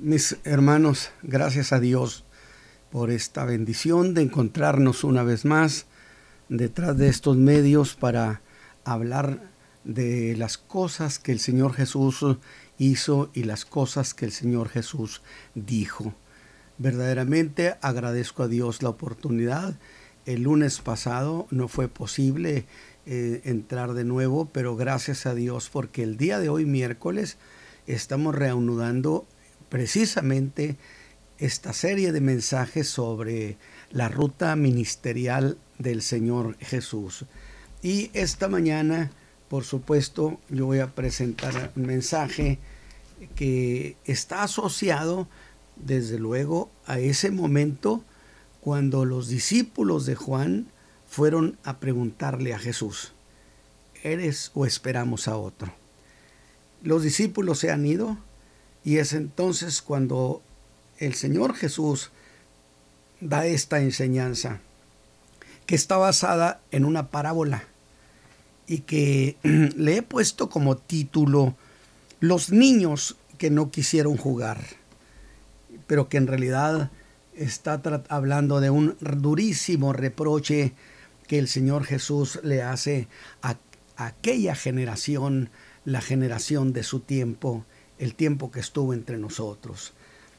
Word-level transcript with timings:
Mis 0.00 0.38
hermanos, 0.42 1.12
gracias 1.22 1.72
a 1.72 1.78
Dios 1.78 2.24
por 2.90 3.12
esta 3.12 3.44
bendición 3.44 4.12
de 4.12 4.22
encontrarnos 4.22 5.04
una 5.04 5.22
vez 5.22 5.44
más 5.44 5.86
detrás 6.48 6.98
de 6.98 7.08
estos 7.08 7.36
medios 7.36 7.94
para 7.94 8.42
hablar 8.84 9.52
de 9.84 10.34
las 10.36 10.58
cosas 10.58 11.20
que 11.20 11.30
el 11.30 11.38
Señor 11.38 11.74
Jesús 11.74 12.24
hizo 12.76 13.30
y 13.34 13.44
las 13.44 13.64
cosas 13.64 14.14
que 14.14 14.24
el 14.24 14.32
Señor 14.32 14.68
Jesús 14.68 15.22
dijo. 15.54 16.12
Verdaderamente 16.76 17.76
agradezco 17.80 18.42
a 18.42 18.48
Dios 18.48 18.82
la 18.82 18.88
oportunidad. 18.88 19.78
El 20.26 20.42
lunes 20.42 20.80
pasado 20.80 21.46
no 21.50 21.68
fue 21.68 21.86
posible 21.86 22.66
eh, 23.06 23.42
entrar 23.44 23.94
de 23.94 24.02
nuevo, 24.02 24.50
pero 24.52 24.74
gracias 24.74 25.24
a 25.24 25.36
Dios 25.36 25.70
porque 25.70 26.02
el 26.02 26.16
día 26.16 26.40
de 26.40 26.48
hoy, 26.48 26.64
miércoles, 26.64 27.36
estamos 27.86 28.34
reanudando 28.34 29.24
precisamente 29.74 30.76
esta 31.36 31.72
serie 31.72 32.12
de 32.12 32.20
mensajes 32.20 32.88
sobre 32.88 33.56
la 33.90 34.08
ruta 34.08 34.54
ministerial 34.54 35.58
del 35.80 36.00
Señor 36.00 36.56
Jesús. 36.60 37.24
Y 37.82 38.08
esta 38.12 38.46
mañana, 38.46 39.10
por 39.48 39.64
supuesto, 39.64 40.38
yo 40.48 40.66
voy 40.66 40.78
a 40.78 40.94
presentar 40.94 41.72
un 41.74 41.86
mensaje 41.86 42.60
que 43.34 43.96
está 44.04 44.44
asociado, 44.44 45.26
desde 45.74 46.20
luego, 46.20 46.70
a 46.86 47.00
ese 47.00 47.32
momento 47.32 48.04
cuando 48.60 49.04
los 49.04 49.26
discípulos 49.26 50.06
de 50.06 50.14
Juan 50.14 50.68
fueron 51.08 51.58
a 51.64 51.80
preguntarle 51.80 52.54
a 52.54 52.60
Jesús, 52.60 53.12
¿eres 54.04 54.52
o 54.54 54.66
esperamos 54.66 55.26
a 55.26 55.36
otro? 55.36 55.74
Los 56.84 57.02
discípulos 57.02 57.58
se 57.58 57.72
han 57.72 57.84
ido, 57.84 58.18
y 58.84 58.98
es 58.98 59.14
entonces 59.14 59.80
cuando 59.82 60.42
el 60.98 61.14
Señor 61.14 61.54
Jesús 61.54 62.10
da 63.20 63.46
esta 63.46 63.80
enseñanza, 63.80 64.60
que 65.66 65.74
está 65.74 65.96
basada 65.96 66.60
en 66.70 66.84
una 66.84 67.08
parábola 67.08 67.64
y 68.66 68.80
que 68.80 69.36
le 69.42 69.96
he 69.96 70.02
puesto 70.02 70.50
como 70.50 70.76
título 70.76 71.56
Los 72.20 72.50
niños 72.50 73.16
que 73.38 73.50
no 73.50 73.70
quisieron 73.70 74.16
jugar, 74.16 74.62
pero 75.86 76.08
que 76.08 76.18
en 76.18 76.26
realidad 76.26 76.90
está 77.34 77.80
hablando 78.08 78.60
de 78.60 78.70
un 78.70 78.96
durísimo 79.00 79.92
reproche 79.92 80.72
que 81.26 81.38
el 81.38 81.48
Señor 81.48 81.84
Jesús 81.84 82.38
le 82.42 82.62
hace 82.62 83.08
a 83.42 83.56
aquella 83.96 84.54
generación, 84.54 85.50
la 85.84 86.00
generación 86.00 86.72
de 86.72 86.82
su 86.82 87.00
tiempo, 87.00 87.64
el 87.98 88.14
tiempo 88.14 88.50
que 88.50 88.60
estuvo 88.60 88.92
entre 88.92 89.18
nosotros. 89.18 89.92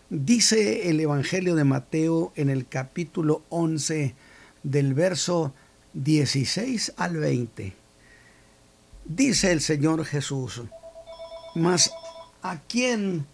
Dice 0.09 0.89
el 0.89 0.99
Evangelio 0.99 1.55
de 1.55 1.63
Mateo 1.63 2.31
en 2.35 2.49
el 2.49 2.67
capítulo 2.67 3.43
11 3.49 4.13
del 4.63 4.93
verso 4.93 5.53
16 5.93 6.93
al 6.97 7.17
20. 7.17 7.73
Dice 9.05 9.51
el 9.51 9.61
Señor 9.61 10.05
Jesús, 10.05 10.63
mas 11.55 11.91
¿a 12.41 12.59
quién, 12.67 13.25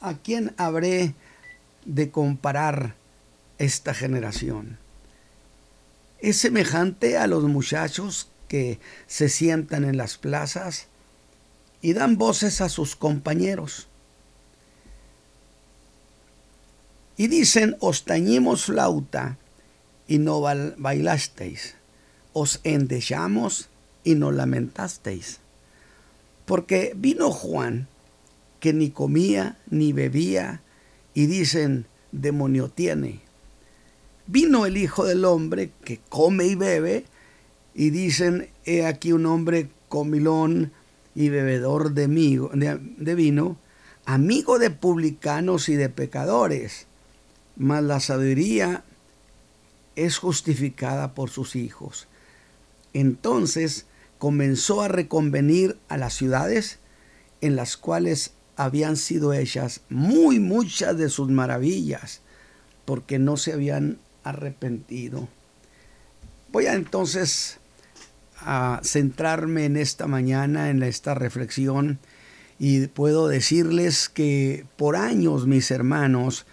a 0.00 0.14
quién 0.14 0.54
habré 0.56 1.14
de 1.84 2.10
comparar 2.10 2.94
esta 3.58 3.94
generación? 3.94 4.78
Es 6.18 6.38
semejante 6.38 7.18
a 7.18 7.26
los 7.26 7.44
muchachos 7.44 8.30
que 8.48 8.78
se 9.06 9.28
sientan 9.28 9.84
en 9.84 9.96
las 9.96 10.16
plazas 10.16 10.88
y 11.84 11.92
dan 11.92 12.16
voces 12.16 12.62
a 12.62 12.70
sus 12.70 12.96
compañeros. 12.96 13.88
Y 17.18 17.28
dicen, 17.28 17.76
os 17.78 18.06
tañimos 18.06 18.64
flauta 18.64 19.36
y 20.08 20.16
no 20.16 20.40
bailasteis, 20.40 21.74
os 22.32 22.60
endechamos 22.64 23.68
y 24.02 24.14
no 24.14 24.32
lamentasteis. 24.32 25.40
Porque 26.46 26.94
vino 26.96 27.30
Juan, 27.30 27.86
que 28.60 28.72
ni 28.72 28.88
comía 28.88 29.58
ni 29.68 29.92
bebía, 29.92 30.62
y 31.12 31.26
dicen, 31.26 31.84
demonio 32.12 32.70
tiene. 32.70 33.20
Vino 34.26 34.64
el 34.64 34.78
Hijo 34.78 35.04
del 35.04 35.26
Hombre, 35.26 35.70
que 35.84 36.00
come 36.08 36.46
y 36.46 36.54
bebe, 36.54 37.04
y 37.74 37.90
dicen, 37.90 38.48
he 38.64 38.86
aquí 38.86 39.12
un 39.12 39.26
hombre 39.26 39.68
comilón, 39.90 40.72
y 41.14 41.28
bebedor 41.28 41.92
de, 41.92 42.06
vino, 42.06 43.56
amigo 44.04 44.58
de 44.58 44.70
publicanos 44.70 45.68
y 45.68 45.76
de 45.76 45.88
pecadores, 45.88 46.86
mas 47.56 47.82
la 47.84 48.00
sabiduría 48.00 48.84
es 49.96 50.18
justificada 50.18 51.14
por 51.14 51.30
sus 51.30 51.56
hijos. 51.56 52.08
Entonces 52.92 53.86
comenzó 54.18 54.82
a 54.82 54.88
reconvenir 54.88 55.76
a 55.88 55.96
las 55.96 56.14
ciudades 56.14 56.78
en 57.40 57.56
las 57.56 57.76
cuales 57.76 58.32
habían 58.56 58.96
sido 58.96 59.32
hechas 59.32 59.82
muy 59.88 60.40
muchas 60.40 60.96
de 60.96 61.08
sus 61.08 61.28
maravillas, 61.30 62.20
porque 62.84 63.18
no 63.18 63.36
se 63.36 63.52
habían 63.52 63.98
arrepentido. 64.22 65.28
Voy 66.52 66.66
a 66.66 66.74
entonces 66.74 67.58
a 68.44 68.80
centrarme 68.82 69.64
en 69.64 69.76
esta 69.76 70.06
mañana, 70.06 70.70
en 70.70 70.82
esta 70.82 71.14
reflexión, 71.14 71.98
y 72.58 72.86
puedo 72.86 73.28
decirles 73.28 74.08
que 74.08 74.66
por 74.76 74.96
años, 74.96 75.46
mis 75.46 75.70
hermanos, 75.70 76.46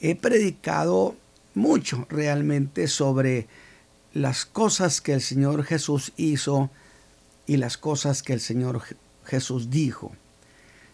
he 0.00 0.14
predicado 0.14 1.16
mucho 1.54 2.06
realmente 2.10 2.88
sobre 2.88 3.46
las 4.12 4.44
cosas 4.44 5.00
que 5.00 5.14
el 5.14 5.20
Señor 5.20 5.64
Jesús 5.64 6.12
hizo 6.16 6.70
y 7.46 7.56
las 7.56 7.76
cosas 7.78 8.22
que 8.22 8.32
el 8.32 8.40
Señor 8.40 8.82
Jesús 9.24 9.70
dijo. 9.70 10.12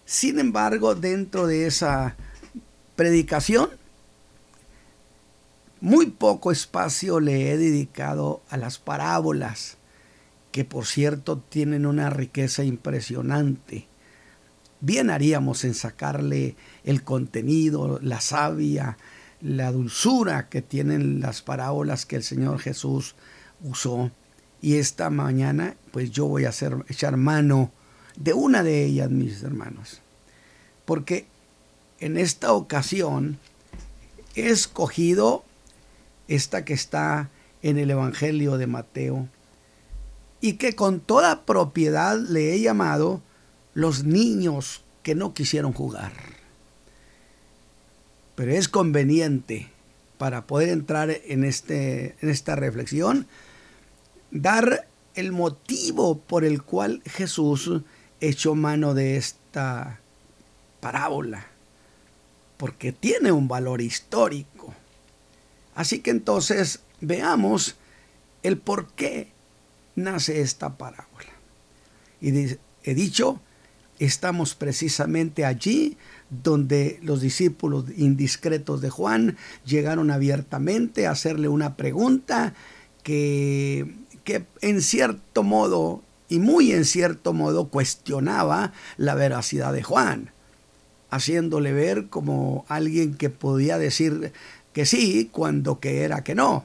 Sin 0.04 0.38
embargo, 0.38 0.94
dentro 0.94 1.46
de 1.46 1.66
esa 1.66 2.16
predicación, 2.96 3.70
muy 5.80 6.06
poco 6.06 6.50
espacio 6.52 7.20
le 7.20 7.50
he 7.50 7.56
dedicado 7.56 8.42
a 8.50 8.56
las 8.56 8.78
parábolas 8.78 9.77
que 10.52 10.64
por 10.64 10.86
cierto 10.86 11.38
tienen 11.38 11.86
una 11.86 12.10
riqueza 12.10 12.64
impresionante. 12.64 13.86
Bien 14.80 15.10
haríamos 15.10 15.64
en 15.64 15.74
sacarle 15.74 16.56
el 16.84 17.02
contenido, 17.02 17.98
la 18.02 18.20
savia, 18.20 18.96
la 19.40 19.72
dulzura 19.72 20.48
que 20.48 20.62
tienen 20.62 21.20
las 21.20 21.42
parábolas 21.42 22.06
que 22.06 22.16
el 22.16 22.22
Señor 22.22 22.58
Jesús 22.60 23.14
usó. 23.62 24.10
Y 24.60 24.76
esta 24.76 25.10
mañana, 25.10 25.76
pues 25.92 26.10
yo 26.10 26.26
voy 26.26 26.44
a 26.44 26.50
hacer, 26.50 26.76
echar 26.88 27.16
mano 27.16 27.70
de 28.16 28.32
una 28.32 28.62
de 28.62 28.84
ellas, 28.84 29.10
mis 29.10 29.42
hermanos. 29.42 30.00
Porque 30.84 31.26
en 32.00 32.16
esta 32.16 32.52
ocasión 32.52 33.38
he 34.34 34.48
escogido 34.48 35.44
esta 36.28 36.64
que 36.64 36.74
está 36.74 37.30
en 37.62 37.78
el 37.78 37.90
Evangelio 37.90 38.58
de 38.58 38.66
Mateo, 38.66 39.28
y 40.40 40.54
que 40.54 40.74
con 40.74 41.00
toda 41.00 41.44
propiedad 41.44 42.18
le 42.18 42.54
he 42.54 42.60
llamado 42.60 43.22
los 43.74 44.04
niños 44.04 44.82
que 45.02 45.14
no 45.14 45.34
quisieron 45.34 45.72
jugar. 45.72 46.12
Pero 48.34 48.52
es 48.52 48.68
conveniente 48.68 49.70
para 50.18 50.46
poder 50.46 50.68
entrar 50.68 51.10
en, 51.10 51.44
este, 51.44 52.16
en 52.20 52.28
esta 52.28 52.56
reflexión, 52.56 53.26
dar 54.30 54.86
el 55.14 55.32
motivo 55.32 56.18
por 56.18 56.44
el 56.44 56.62
cual 56.62 57.02
Jesús 57.06 57.70
echó 58.20 58.54
mano 58.54 58.94
de 58.94 59.16
esta 59.16 60.00
parábola, 60.80 61.46
porque 62.56 62.92
tiene 62.92 63.32
un 63.32 63.48
valor 63.48 63.80
histórico. 63.80 64.74
Así 65.74 66.00
que 66.00 66.10
entonces 66.10 66.80
veamos 67.00 67.76
el 68.42 68.58
por 68.58 68.88
qué 68.92 69.30
nace 69.98 70.40
esta 70.40 70.76
parábola. 70.76 71.28
Y 72.20 72.30
he 72.84 72.94
dicho, 72.94 73.40
estamos 73.98 74.54
precisamente 74.54 75.44
allí 75.44 75.96
donde 76.30 76.98
los 77.02 77.20
discípulos 77.20 77.84
indiscretos 77.96 78.80
de 78.80 78.90
Juan 78.90 79.36
llegaron 79.64 80.10
abiertamente 80.10 81.06
a 81.06 81.12
hacerle 81.12 81.48
una 81.48 81.76
pregunta 81.76 82.54
que, 83.02 83.94
que 84.24 84.44
en 84.60 84.82
cierto 84.82 85.42
modo 85.42 86.02
y 86.28 86.38
muy 86.38 86.72
en 86.72 86.84
cierto 86.84 87.32
modo 87.32 87.68
cuestionaba 87.68 88.72
la 88.96 89.14
veracidad 89.14 89.72
de 89.72 89.82
Juan, 89.82 90.30
haciéndole 91.10 91.72
ver 91.72 92.08
como 92.08 92.66
alguien 92.68 93.14
que 93.14 93.30
podía 93.30 93.78
decir 93.78 94.32
que 94.74 94.84
sí 94.84 95.30
cuando 95.32 95.80
que 95.80 96.02
era 96.02 96.22
que 96.22 96.34
no. 96.34 96.64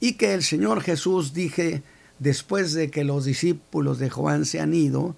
Y 0.00 0.14
que 0.14 0.32
el 0.32 0.42
Señor 0.42 0.80
Jesús 0.80 1.34
dije, 1.34 1.82
después 2.20 2.72
de 2.72 2.90
que 2.90 3.02
los 3.02 3.24
discípulos 3.24 3.98
de 3.98 4.10
Juan 4.10 4.44
se 4.44 4.60
han 4.60 4.74
ido, 4.74 5.16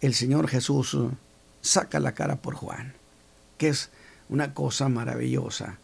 el 0.00 0.14
Señor 0.14 0.48
Jesús 0.48 0.96
saca 1.60 2.00
la 2.00 2.12
cara 2.12 2.42
por 2.42 2.54
Juan 2.54 2.98
que 3.58 3.68
es 3.68 3.90
una 4.30 4.54
cosa 4.54 4.88
maravillosa. 4.88 5.78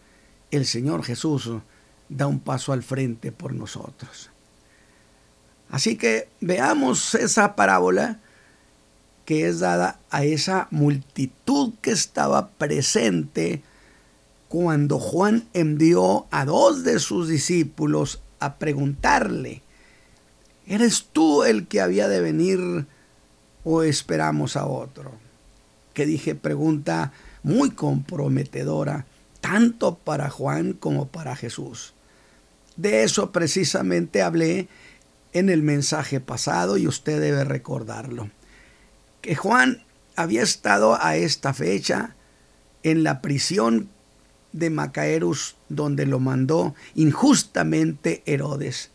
El 0.51 0.65
Señor 0.65 1.05
Jesús 1.05 1.51
da 2.09 2.27
un 2.27 2.41
paso 2.41 2.73
al 2.73 2.83
frente 2.83 3.33
por 3.33 3.53
nosotros. 3.53 4.31
Así 5.69 5.97
que 5.97 6.29
veamos 6.41 7.15
esa 7.15 7.57
parábola 7.57 8.21
que 9.25 9.49
es 9.49 9.59
dada 9.61 9.99
a 10.11 10.25
esa 10.25 10.69
multitud 10.71 11.73
que 11.83 11.91
estaba 11.91 12.49
presente 12.51 13.63
cuando 14.49 14.99
Juan 14.99 15.49
envió 15.53 16.27
a 16.31 16.45
dos 16.45 16.85
de 16.85 17.01
sus 17.01 17.29
discípulos 17.29 18.21
a 18.39 18.57
preguntarle, 18.57 19.63
¿eres 20.67 21.07
tú 21.13 21.45
el 21.45 21.67
que 21.67 21.81
había 21.81 22.09
de 22.09 22.21
venir 22.21 22.87
o 23.65 23.83
esperamos 23.83 24.57
a 24.57 24.67
otro? 24.67 25.13
Que 25.93 26.07
dije 26.07 26.35
pregunta 26.35 27.13
muy 27.43 27.71
comprometedora, 27.71 29.07
tanto 29.41 29.97
para 29.97 30.31
Juan 30.31 30.73
como 30.73 31.09
para 31.09 31.37
Jesús. 31.37 31.95
De 32.77 33.05
eso 33.05 33.31
precisamente 33.31 34.23
hablé 34.23 34.69
en 35.33 35.51
el 35.51 35.63
mensaje 35.63 36.21
pasado 36.21 36.77
y 36.77 36.87
usted 36.87 37.21
debe 37.21 37.45
recordarlo. 37.45 38.31
Que 39.21 39.35
Juan 39.37 39.85
había 40.17 40.43
estado 40.43 40.99
a 41.01 41.17
esta 41.17 41.53
fecha 41.55 42.15
en 42.83 43.03
la 43.03 43.21
prisión 43.21 43.89
de 44.53 44.71
Macaerus 44.71 45.57
donde 45.69 46.07
lo 46.07 46.21
mandó 46.21 46.75
injustamente 46.95 48.23
Herodes. 48.27 48.91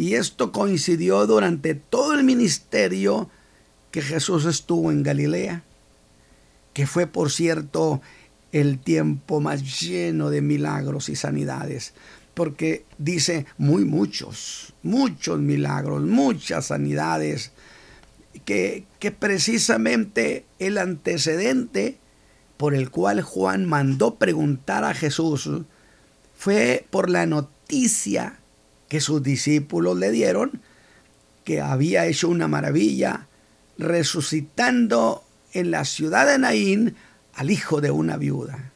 Y 0.00 0.14
esto 0.14 0.50
coincidió 0.50 1.26
durante 1.26 1.74
todo 1.74 2.14
el 2.14 2.24
ministerio 2.24 3.28
que 3.90 4.00
Jesús 4.00 4.46
estuvo 4.46 4.90
en 4.90 5.02
Galilea, 5.02 5.62
que 6.72 6.86
fue 6.86 7.06
por 7.06 7.30
cierto 7.30 8.00
el 8.50 8.78
tiempo 8.78 9.42
más 9.42 9.82
lleno 9.82 10.30
de 10.30 10.40
milagros 10.40 11.10
y 11.10 11.16
sanidades 11.16 11.92
porque 12.32 12.86
dice 12.96 13.44
muy 13.58 13.84
muchos, 13.84 14.72
muchos 14.82 15.38
milagros, 15.38 16.00
muchas 16.04 16.68
sanidades, 16.68 17.52
que, 18.46 18.86
que 19.00 19.10
precisamente 19.10 20.46
el 20.58 20.78
antecedente 20.78 21.98
por 22.56 22.74
el 22.74 22.90
cual 22.90 23.20
Juan 23.20 23.66
mandó 23.66 24.14
preguntar 24.14 24.84
a 24.84 24.94
Jesús 24.94 25.50
fue 26.34 26.86
por 26.88 27.10
la 27.10 27.26
noticia 27.26 28.39
que 28.90 29.00
sus 29.00 29.22
discípulos 29.22 29.96
le 29.96 30.10
dieron 30.10 30.60
que 31.44 31.62
había 31.62 32.04
hecho 32.04 32.28
una 32.28 32.46
maravilla 32.46 33.26
resucitando 33.78 35.24
en 35.54 35.70
la 35.70 35.86
ciudad 35.86 36.26
de 36.26 36.38
Naín 36.38 36.96
al 37.32 37.50
hijo 37.50 37.80
de 37.80 37.90
una 37.90 38.18
viuda. 38.18 38.72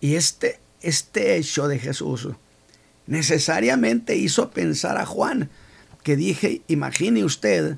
Y 0.00 0.14
este 0.14 0.60
este 0.80 1.36
hecho 1.36 1.68
de 1.68 1.78
Jesús 1.78 2.28
necesariamente 3.06 4.16
hizo 4.16 4.50
pensar 4.50 4.98
a 4.98 5.06
Juan, 5.06 5.50
que 6.02 6.16
dije, 6.16 6.62
imagine 6.68 7.24
usted 7.24 7.76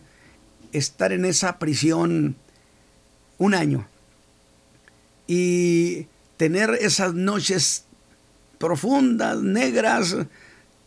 estar 0.73 1.13
en 1.13 1.25
esa 1.25 1.59
prisión 1.59 2.37
un 3.39 3.55
año 3.55 3.87
y 5.27 6.07
tener 6.37 6.77
esas 6.81 7.15
noches 7.15 7.85
profundas, 8.59 9.41
negras, 9.41 10.17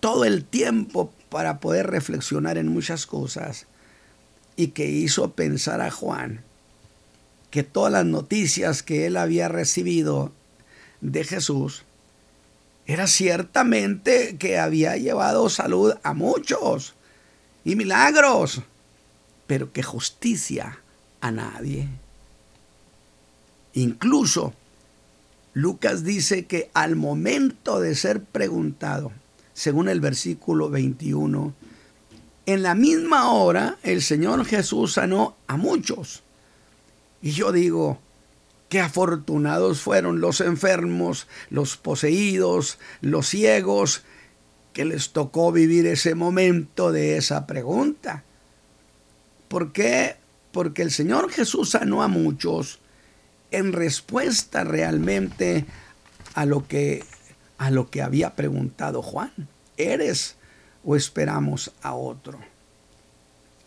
todo 0.03 0.25
el 0.25 0.44
tiempo 0.44 1.13
para 1.29 1.61
poder 1.61 1.88
reflexionar 1.88 2.57
en 2.57 2.67
muchas 2.67 3.05
cosas 3.05 3.67
y 4.57 4.67
que 4.71 4.85
hizo 4.85 5.31
pensar 5.31 5.79
a 5.79 5.91
Juan 5.91 6.44
que 7.51 7.63
todas 7.63 7.94
las 7.94 8.03
noticias 8.03 8.83
que 8.83 9.05
él 9.05 9.15
había 9.15 9.47
recibido 9.47 10.33
de 11.00 11.23
Jesús 11.23 11.83
era 12.85 13.07
ciertamente 13.07 14.35
que 14.35 14.59
había 14.59 14.97
llevado 14.97 15.47
salud 15.47 15.94
a 16.03 16.13
muchos 16.13 16.95
y 17.63 17.77
milagros, 17.77 18.61
pero 19.47 19.71
que 19.71 19.83
justicia 19.83 20.79
a 21.21 21.31
nadie. 21.31 21.88
Incluso 23.71 24.53
Lucas 25.53 26.03
dice 26.03 26.45
que 26.45 26.69
al 26.73 26.97
momento 26.97 27.79
de 27.79 27.95
ser 27.95 28.21
preguntado, 28.21 29.13
según 29.53 29.89
el 29.89 30.00
versículo 30.00 30.69
21, 30.69 31.53
en 32.45 32.63
la 32.63 32.75
misma 32.75 33.31
hora 33.31 33.77
el 33.83 34.01
Señor 34.01 34.45
Jesús 34.45 34.94
sanó 34.94 35.35
a 35.47 35.57
muchos. 35.57 36.23
Y 37.21 37.31
yo 37.31 37.51
digo, 37.51 38.00
Qué 38.73 38.79
afortunados 38.79 39.81
fueron 39.81 40.19
los 40.19 40.41
enfermos, 40.41 41.27
los 41.51 41.77
poseídos, 41.77 42.79
los 43.01 43.27
ciegos, 43.27 44.01
que 44.73 44.83
les 44.83 45.11
tocó 45.11 45.51
vivir 45.51 45.85
ese 45.85 46.15
momento 46.15 46.91
de 46.91 47.17
esa 47.17 47.45
pregunta. 47.45 48.23
¿Por 49.47 49.73
qué? 49.73 50.15
Porque 50.51 50.81
el 50.81 50.89
Señor 50.89 51.29
Jesús 51.29 51.69
sanó 51.69 52.01
a 52.01 52.07
muchos 52.07 52.79
en 53.51 53.73
respuesta 53.73 54.63
realmente 54.63 55.67
a 56.33 56.47
lo 56.47 56.67
que 56.67 57.03
a 57.63 57.71
lo 57.71 57.89
que 57.89 58.01
había 58.01 58.36
preguntado 58.36 59.01
Juan. 59.01 59.31
¿Eres 59.77 60.36
o 60.83 60.98
esperamos 60.98 61.71
a 61.81 61.95
otro? 61.95 62.42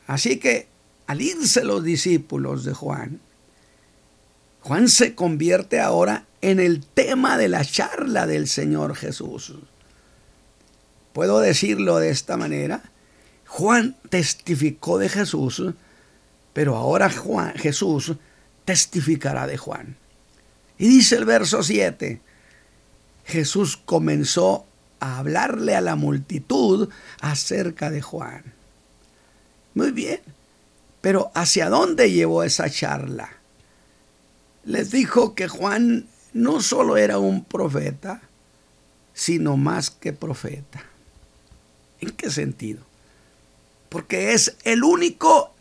Así 0.06 0.38
que 0.38 0.68
al 1.06 1.22
irse 1.22 1.64
los 1.64 1.82
discípulos 1.82 2.66
de 2.66 2.74
Juan, 2.74 3.20
Juan 4.60 4.90
se 4.90 5.14
convierte 5.14 5.80
ahora 5.80 6.26
en 6.42 6.60
el 6.60 6.84
tema 6.84 7.38
de 7.38 7.48
la 7.48 7.64
charla 7.64 8.26
del 8.26 8.48
Señor 8.48 8.96
Jesús. 8.96 9.54
Puedo 11.14 11.40
decirlo 11.40 11.96
de 11.96 12.10
esta 12.10 12.36
manera. 12.36 12.82
Juan 13.46 13.96
testificó 14.10 14.98
de 14.98 15.08
Jesús, 15.08 15.62
pero 16.52 16.76
ahora 16.76 17.08
Juan, 17.08 17.54
Jesús 17.54 18.12
testificará 18.66 19.46
de 19.46 19.56
Juan. 19.56 19.96
Y 20.76 20.86
dice 20.86 21.16
el 21.16 21.24
verso 21.24 21.62
7, 21.62 22.20
Jesús 23.26 23.76
comenzó 23.76 24.64
a 25.00 25.18
hablarle 25.18 25.76
a 25.76 25.80
la 25.80 25.96
multitud 25.96 26.88
acerca 27.20 27.90
de 27.90 28.00
Juan. 28.00 28.54
Muy 29.74 29.90
bien, 29.90 30.20
pero 31.00 31.30
¿hacia 31.34 31.68
dónde 31.68 32.10
llevó 32.10 32.42
esa 32.42 32.70
charla? 32.70 33.36
les 34.66 34.90
dijo 34.90 35.34
que 35.34 35.48
Juan 35.48 36.06
no 36.34 36.60
solo 36.60 36.98
era 36.98 37.18
un 37.18 37.44
profeta, 37.44 38.20
sino 39.14 39.56
más 39.56 39.90
que 39.90 40.12
profeta. 40.12 40.84
¿En 42.00 42.10
qué 42.10 42.30
sentido? 42.30 42.82
Porque 43.88 44.34
es 44.34 44.56
el 44.64 44.84
único 44.84 45.54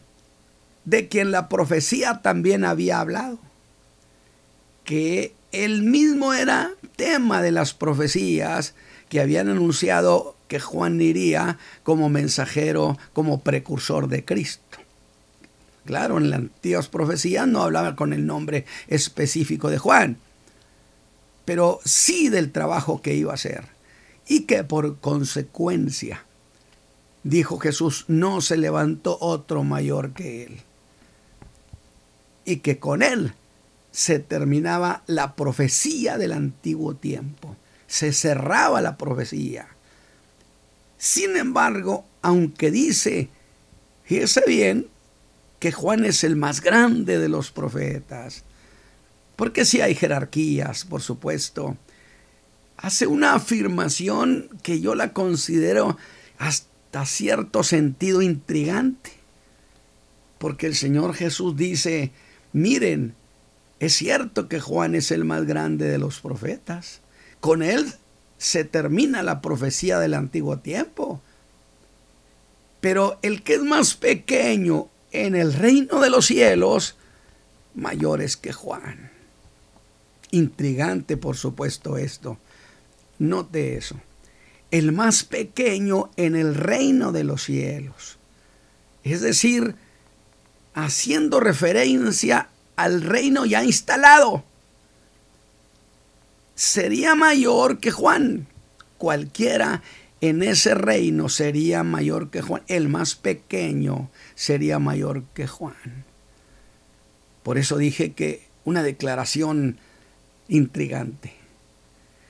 de 0.84 1.07
quien 1.07 1.31
la 1.31 1.48
profecía 1.48 2.22
también 2.22 2.65
había 2.65 3.00
hablado, 3.00 3.38
que 4.84 5.34
él 5.63 5.83
mismo 5.83 6.33
era 6.33 6.71
tema 6.95 7.41
de 7.41 7.51
las 7.51 7.74
profecías 7.74 8.74
que 9.09 9.21
habían 9.21 9.50
anunciado 9.50 10.35
que 10.47 10.59
Juan 10.59 11.01
iría 11.01 11.57
como 11.83 12.09
mensajero, 12.09 12.97
como 13.13 13.41
precursor 13.41 14.07
de 14.07 14.25
Cristo. 14.25 14.77
Claro, 15.85 16.17
en 16.17 16.29
las 16.29 16.39
antiguas 16.39 16.88
profecías 16.88 17.47
no 17.47 17.62
hablaba 17.62 17.95
con 17.95 18.12
el 18.12 18.25
nombre 18.25 18.65
específico 18.88 19.69
de 19.69 19.77
Juan, 19.77 20.17
pero 21.45 21.79
sí 21.85 22.29
del 22.29 22.51
trabajo 22.51 23.01
que 23.01 23.13
iba 23.13 23.31
a 23.31 23.35
hacer. 23.35 23.63
Y 24.27 24.41
que 24.41 24.63
por 24.63 25.00
consecuencia, 25.00 26.25
dijo 27.24 27.59
Jesús, 27.59 28.05
no 28.07 28.41
se 28.41 28.57
levantó 28.57 29.17
otro 29.21 29.63
mayor 29.63 30.13
que 30.13 30.43
él. 30.43 30.62
Y 32.45 32.57
que 32.57 32.79
con 32.79 33.03
él 33.03 33.33
se 33.96 34.20
terminaba 34.20 35.04
la 35.08 35.38
profecía 35.38 36.18
del 36.18 36.34
antiguo 36.34 36.96
tiempo. 36.98 37.56
Se 37.88 38.12
cerraba 38.12 38.82
la 38.82 38.98
profecía. 38.98 39.70
Sin 40.98 41.38
embargo, 41.38 42.04
aunque 42.22 42.72
dice, 42.72 43.30
fíjese 44.04 44.44
bien, 44.46 44.88
que 45.60 45.72
Juan 45.72 46.04
es 46.04 46.25
el 46.25 46.36
más 46.36 46.60
grande 46.60 47.20
de 47.20 47.30
los 47.30 47.52
profetas. 47.52 48.44
Porque 49.38 49.64
si 49.64 49.80
hay 49.80 49.96
jerarquías, 49.96 50.84
por 50.84 51.02
supuesto. 51.02 51.78
Hace 52.75 53.08
una 53.08 53.36
afirmación 53.36 54.50
que 54.62 54.82
yo 54.82 54.94
la 54.96 55.14
considero 55.14 55.98
hasta 56.38 57.06
cierto 57.06 57.64
sentido 57.64 58.22
intrigante. 58.22 59.14
Porque 60.38 60.68
el 60.68 60.75
Señor 60.75 61.14
Jesús 61.14 61.56
dice, 61.56 62.12
miren, 62.52 63.16
es 63.79 63.94
cierto 63.94 64.48
que 64.48 64.60
Juan 64.60 64.96
es 64.96 65.12
el 65.12 65.25
más 65.25 65.46
grande 65.46 65.88
de 65.88 65.98
los 65.98 66.20
profetas. 66.20 67.01
Con 67.39 67.62
él 67.62 67.94
se 68.38 68.63
termina 68.63 69.24
la 69.24 69.41
profecía 69.41 70.00
del 70.00 70.13
antiguo 70.13 70.60
tiempo. 70.60 71.22
Pero 72.79 73.20
el 73.22 73.44
que 73.44 73.55
es 73.55 73.63
más 73.63 73.96
pequeño 73.96 74.89
en 75.12 75.36
el 75.36 75.53
reino 75.53 76.00
de 76.00 76.10
los 76.10 76.27
cielos 76.27 76.96
mayores 77.74 78.38
que 78.38 78.53
Juan. 78.53 79.12
intrigante, 80.32 81.15
por 81.15 81.38
supuesto, 81.38 81.98
esto. 81.98 82.38
Note 83.20 83.77
eso. 83.77 83.96
El 84.72 84.91
más 84.91 85.24
pequeño 85.24 86.10
en 86.17 86.36
el 86.36 86.55
reino 86.55 87.13
de 87.13 87.24
los 87.24 87.44
cielos. 87.44 88.17
Es 89.03 89.22
decir, 89.22 89.75
haciendo 90.74 91.39
referencia 91.39 92.50
al 92.75 93.01
reino 93.01 93.46
ya 93.46 93.63
instalado. 93.63 94.44
Sería 96.55 97.15
mayor 97.15 97.79
que 97.79 97.91
Juan. 97.91 98.48
Cualquiera 98.98 99.84
en 100.22 100.41
ese 100.41 100.74
reino 100.74 101.29
sería 101.29 101.84
mayor 101.84 102.29
que 102.29 102.41
Juan. 102.41 102.63
El 102.67 102.88
más 102.88 103.15
pequeño 103.15 104.10
sería 104.36 104.79
mayor 104.79 105.24
que 105.34 105.48
Juan. 105.48 106.05
Por 107.44 107.58
eso 107.58 107.77
dije 107.77 108.13
que 108.13 108.48
una 108.63 108.82
declaración 108.82 109.77
intrigante. 110.48 111.34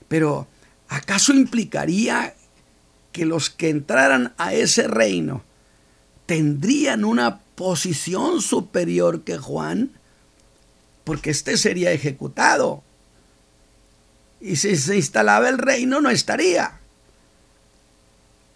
Pero, 0.07 0.47
¿acaso 0.89 1.33
implicaría 1.33 2.35
que 3.11 3.25
los 3.25 3.49
que 3.49 3.69
entraran 3.69 4.33
a 4.37 4.53
ese 4.53 4.87
reino 4.87 5.43
tendrían 6.25 7.05
una 7.05 7.39
posición 7.55 8.41
superior 8.41 9.23
que 9.23 9.37
Juan? 9.37 9.91
Porque 11.05 11.29
éste 11.29 11.55
sería 11.55 11.93
ejecutado. 11.93 12.83
Y 14.41 14.57
si 14.57 14.75
se 14.75 14.97
instalaba 14.97 15.47
el 15.47 15.57
reino, 15.57 16.01
no 16.01 16.09
estaría. 16.09 16.79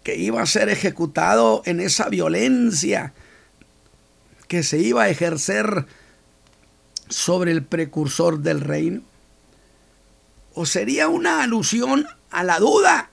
Que 0.02 0.16
iba 0.16 0.42
a 0.42 0.46
ser 0.46 0.68
ejecutado 0.68 1.62
en 1.64 1.80
esa 1.80 2.10
violencia 2.10 3.14
que 4.50 4.64
se 4.64 4.78
iba 4.78 5.04
a 5.04 5.08
ejercer 5.08 5.86
sobre 7.08 7.52
el 7.52 7.62
precursor 7.62 8.40
del 8.40 8.60
reino? 8.60 9.02
¿O 10.54 10.66
sería 10.66 11.08
una 11.08 11.44
alusión 11.44 12.06
a 12.30 12.42
la 12.42 12.58
duda? 12.58 13.10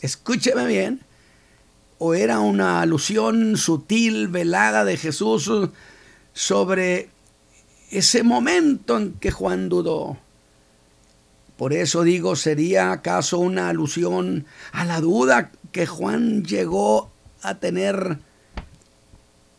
Escúcheme 0.00 0.66
bien. 0.66 1.00
¿O 1.98 2.14
era 2.14 2.40
una 2.40 2.82
alusión 2.82 3.56
sutil, 3.56 4.28
velada 4.28 4.84
de 4.84 4.96
Jesús 4.96 5.50
sobre 6.34 7.08
ese 7.90 8.22
momento 8.22 8.96
en 8.96 9.14
que 9.14 9.30
Juan 9.30 9.68
dudó? 9.68 10.18
Por 11.56 11.72
eso 11.72 12.02
digo, 12.02 12.36
¿sería 12.36 12.92
acaso 12.92 13.38
una 13.38 13.68
alusión 13.68 14.46
a 14.72 14.84
la 14.84 15.00
duda 15.00 15.52
que 15.72 15.86
Juan 15.86 16.44
llegó 16.44 17.10
a 17.42 17.54
tener 17.56 18.18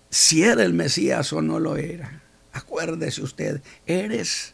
si 0.09 0.43
era 0.43 0.63
el 0.63 0.73
Mesías 0.73 1.33
o 1.33 1.41
no 1.41 1.59
lo 1.59 1.75
era? 1.75 2.21
Acuérdese 2.53 3.23
usted, 3.23 3.61
eres. 3.85 4.53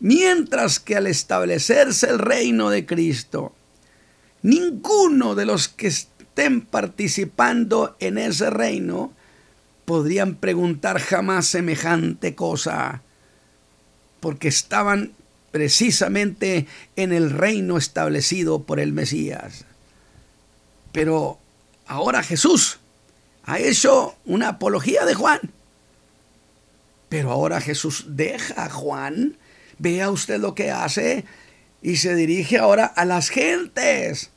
Mientras 0.00 0.78
que 0.78 0.96
al 0.96 1.08
establecerse 1.08 2.08
el 2.08 2.20
reino 2.20 2.70
de 2.70 2.86
Cristo, 2.86 3.52
ninguno 4.42 5.34
de 5.34 5.46
los 5.46 5.68
que 5.68 5.88
estén 5.88 6.60
participando 6.60 7.96
en 7.98 8.18
ese 8.18 8.50
reino 8.50 9.12
podrían 9.88 10.34
preguntar 10.36 11.00
jamás 11.00 11.46
semejante 11.46 12.36
cosa, 12.36 13.02
porque 14.20 14.46
estaban 14.46 15.14
precisamente 15.50 16.66
en 16.94 17.12
el 17.12 17.30
reino 17.30 17.76
establecido 17.76 18.62
por 18.62 18.78
el 18.78 18.92
Mesías. 18.92 19.64
Pero 20.92 21.38
ahora 21.86 22.22
Jesús 22.22 22.78
ha 23.44 23.58
hecho 23.58 24.14
una 24.26 24.50
apología 24.50 25.04
de 25.06 25.14
Juan 25.14 25.40
pero 27.08 27.30
ahora 27.30 27.60
Jesús 27.60 28.04
deja 28.08 28.64
a 28.64 28.70
Juan, 28.70 29.36
vea 29.78 30.10
usted 30.10 30.38
lo 30.38 30.54
que 30.54 30.70
hace 30.70 31.24
y 31.80 31.96
se 31.96 32.14
dirige 32.14 32.58
ahora 32.58 32.84
a 32.84 33.04
las 33.04 33.30
gentes, 33.30 34.30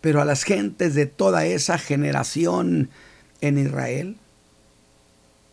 pero 0.00 0.22
a 0.22 0.24
las 0.24 0.44
gentes 0.44 0.94
de 0.94 1.06
toda 1.06 1.44
esa 1.44 1.78
generación 1.78 2.88
en 3.40 3.58
Israel. 3.58 4.16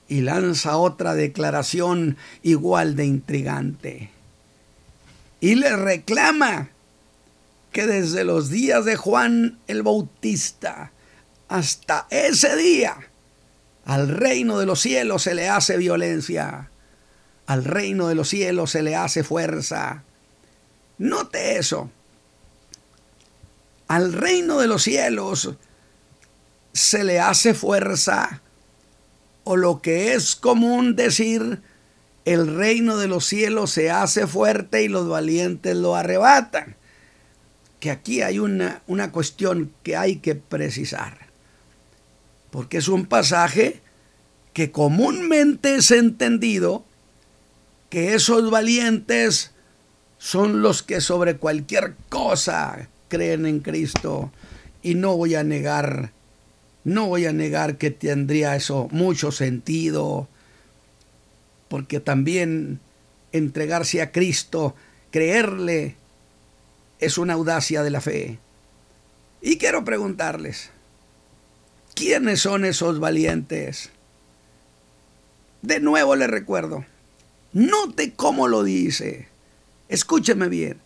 Y 0.07 0.21
lanza 0.21 0.77
otra 0.77 1.15
declaración 1.15 2.17
igual 2.43 2.95
de 2.95 3.05
intrigante. 3.05 4.11
Y 5.39 5.55
le 5.55 5.75
reclama 5.75 6.69
que 7.71 7.87
desde 7.87 8.23
los 8.23 8.49
días 8.49 8.85
de 8.85 8.95
Juan 8.95 9.59
el 9.67 9.83
Bautista 9.83 10.91
hasta 11.47 12.07
ese 12.09 12.55
día, 12.55 12.95
al 13.85 14.07
reino 14.07 14.57
de 14.59 14.65
los 14.65 14.79
cielos 14.79 15.23
se 15.23 15.35
le 15.35 15.49
hace 15.49 15.77
violencia. 15.77 16.69
Al 17.45 17.63
reino 17.63 18.07
de 18.07 18.15
los 18.15 18.29
cielos 18.29 18.71
se 18.71 18.81
le 18.81 18.95
hace 18.95 19.23
fuerza. 19.23 20.03
Note 20.97 21.57
eso. 21.57 21.91
Al 23.87 24.13
reino 24.13 24.59
de 24.59 24.67
los 24.67 24.83
cielos 24.83 25.51
se 26.73 27.03
le 27.03 27.19
hace 27.19 27.53
fuerza. 27.53 28.41
O 29.45 29.55
lo 29.55 29.81
que 29.81 30.13
es 30.13 30.35
común 30.35 30.97
decir, 30.97 31.61
el 32.25 32.53
reino 32.57 32.97
de 32.97 33.07
los 33.07 33.25
cielos 33.25 33.71
se 33.71 33.89
hace 33.89 34.27
fuerte 34.27 34.83
y 34.83 34.89
los 34.89 35.07
valientes 35.07 35.77
lo 35.77 35.95
arrebatan. 35.95 36.75
Que 37.79 37.91
aquí 37.91 38.21
hay 38.21 38.39
una, 38.39 38.81
una 38.87 39.13
cuestión 39.13 39.71
que 39.83 39.95
hay 39.95 40.17
que 40.17 40.35
precisar 40.35 41.25
porque 42.55 42.77
es 42.77 42.87
un 42.87 43.05
pasaje 43.05 43.81
que 44.53 44.71
comúnmente 44.71 45.75
es 45.75 45.91
entendido 45.91 46.85
que 47.89 48.13
esos 48.13 48.49
valientes 48.49 49.51
son 50.19 50.61
los 50.61 50.81
que 50.81 51.01
sobre 51.01 51.35
cualquier 51.35 51.95
cosa 52.07 52.87
creen 53.09 53.45
en 53.45 53.59
Cristo. 53.59 54.31
Y 54.81 54.95
no 54.95 55.17
voy 55.17 55.35
a 55.35 55.43
negar, 55.43 56.13
no 56.85 57.07
voy 57.07 57.25
a 57.25 57.33
negar 57.33 57.77
que 57.77 57.91
tendría 57.91 58.55
eso 58.55 58.87
mucho 58.91 59.33
sentido, 59.33 60.29
porque 61.67 61.99
también 61.99 62.79
entregarse 63.33 64.01
a 64.01 64.13
Cristo, 64.13 64.75
creerle, 65.11 65.97
es 66.99 67.17
una 67.17 67.33
audacia 67.33 67.83
de 67.83 67.89
la 67.89 67.99
fe. 67.99 68.39
Y 69.41 69.57
quiero 69.57 69.83
preguntarles, 69.83 70.71
¿Quiénes 71.95 72.41
son 72.41 72.65
esos 72.65 72.99
valientes? 72.99 73.89
De 75.61 75.79
nuevo 75.79 76.17
le 76.17 76.27
recuerdo, 76.27 76.85
note 77.53 78.13
cómo 78.13 78.49
lo 78.49 78.63
dice. 78.63 79.29
Escúcheme 79.87 80.49
bien. 80.49 80.84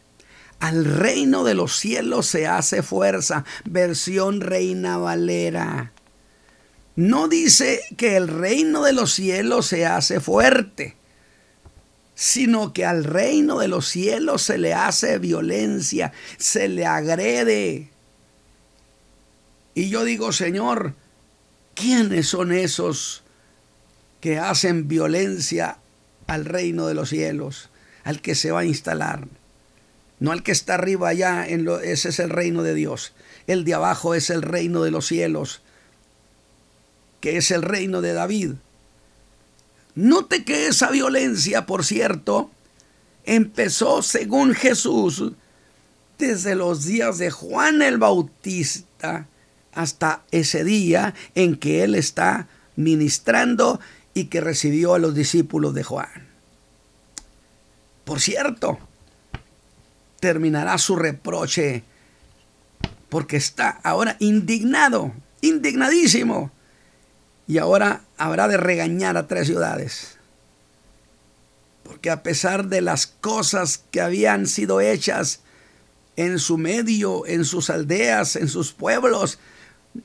Al 0.59 0.83
reino 0.83 1.43
de 1.43 1.53
los 1.53 1.77
cielos 1.77 2.27
se 2.27 2.47
hace 2.47 2.83
fuerza. 2.83 3.45
Versión 3.65 4.41
Reina 4.41 4.97
Valera. 4.97 5.93
No 6.95 7.29
dice 7.29 7.81
que 7.95 8.17
el 8.17 8.27
reino 8.27 8.83
de 8.83 8.91
los 8.91 9.13
cielos 9.13 9.67
se 9.67 9.85
hace 9.85 10.19
fuerte, 10.19 10.97
sino 12.13 12.73
que 12.73 12.85
al 12.85 13.05
reino 13.05 13.59
de 13.59 13.69
los 13.69 13.87
cielos 13.87 14.41
se 14.41 14.57
le 14.57 14.73
hace 14.73 15.17
violencia, 15.17 16.11
se 16.37 16.67
le 16.67 16.85
agrede. 16.85 17.89
Y 19.75 19.87
yo 19.87 20.03
digo, 20.03 20.33
Señor, 20.33 20.93
¿quiénes 21.73 22.27
son 22.27 22.51
esos 22.51 23.23
que 24.19 24.37
hacen 24.37 24.89
violencia 24.89 25.77
al 26.27 26.43
reino 26.43 26.85
de 26.85 26.95
los 26.95 27.07
cielos, 27.07 27.69
al 28.03 28.19
que 28.19 28.35
se 28.35 28.51
va 28.51 28.59
a 28.59 28.65
instalar? 28.65 29.25
No 30.19 30.31
al 30.31 30.43
que 30.43 30.51
está 30.51 30.75
arriba 30.75 31.09
allá, 31.09 31.47
en 31.47 31.63
lo, 31.63 31.79
ese 31.79 32.09
es 32.09 32.19
el 32.19 32.29
reino 32.29 32.63
de 32.63 32.73
Dios. 32.73 33.13
El 33.47 33.63
de 33.63 33.73
abajo 33.73 34.15
es 34.15 34.29
el 34.29 34.41
reino 34.41 34.83
de 34.83 34.91
los 34.91 35.07
cielos, 35.07 35.61
que 37.21 37.37
es 37.37 37.51
el 37.51 37.61
reino 37.61 38.01
de 38.01 38.13
David. 38.13 38.53
Note 39.95 40.43
que 40.43 40.67
esa 40.67 40.91
violencia, 40.91 41.65
por 41.65 41.85
cierto, 41.85 42.51
empezó 43.25 44.01
según 44.01 44.53
Jesús 44.53 45.31
desde 46.17 46.55
los 46.55 46.85
días 46.85 47.17
de 47.17 47.31
Juan 47.31 47.81
el 47.81 47.97
Bautista 47.97 49.27
hasta 49.73 50.23
ese 50.31 50.63
día 50.63 51.13
en 51.35 51.55
que 51.55 51.83
Él 51.83 51.95
está 51.95 52.47
ministrando 52.75 53.79
y 54.13 54.25
que 54.25 54.41
recibió 54.41 54.93
a 54.93 54.99
los 54.99 55.15
discípulos 55.15 55.73
de 55.73 55.83
Juan. 55.83 56.27
Por 58.03 58.19
cierto, 58.19 58.79
terminará 60.19 60.77
su 60.77 60.95
reproche 60.95 61.83
porque 63.09 63.37
está 63.37 63.79
ahora 63.83 64.15
indignado, 64.19 65.13
indignadísimo, 65.41 66.51
y 67.47 67.57
ahora 67.57 68.03
habrá 68.17 68.47
de 68.47 68.57
regañar 68.57 69.17
a 69.17 69.27
tres 69.27 69.47
ciudades. 69.47 70.17
Porque 71.83 72.11
a 72.11 72.21
pesar 72.21 72.67
de 72.67 72.81
las 72.81 73.07
cosas 73.07 73.83
que 73.89 74.01
habían 74.01 74.45
sido 74.45 74.79
hechas 74.79 75.39
en 76.15 76.37
su 76.37 76.59
medio, 76.59 77.25
en 77.25 77.45
sus 77.45 77.71
aldeas, 77.71 78.35
en 78.35 78.47
sus 78.47 78.73
pueblos, 78.73 79.39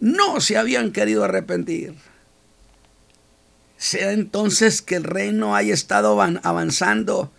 no 0.01 0.41
se 0.41 0.57
habían 0.57 0.93
querido 0.93 1.25
arrepentir. 1.25 1.95
Sea 3.77 4.13
entonces 4.13 4.81
que 4.81 4.97
el 4.97 5.05
reino 5.05 5.55
haya 5.55 5.75
estado 5.75 6.23
avanzando 6.23 7.31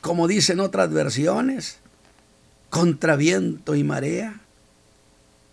como 0.00 0.28
dicen 0.28 0.60
otras 0.60 0.92
versiones, 0.92 1.78
contra 2.70 3.16
viento 3.16 3.74
y 3.74 3.84
marea, 3.84 4.40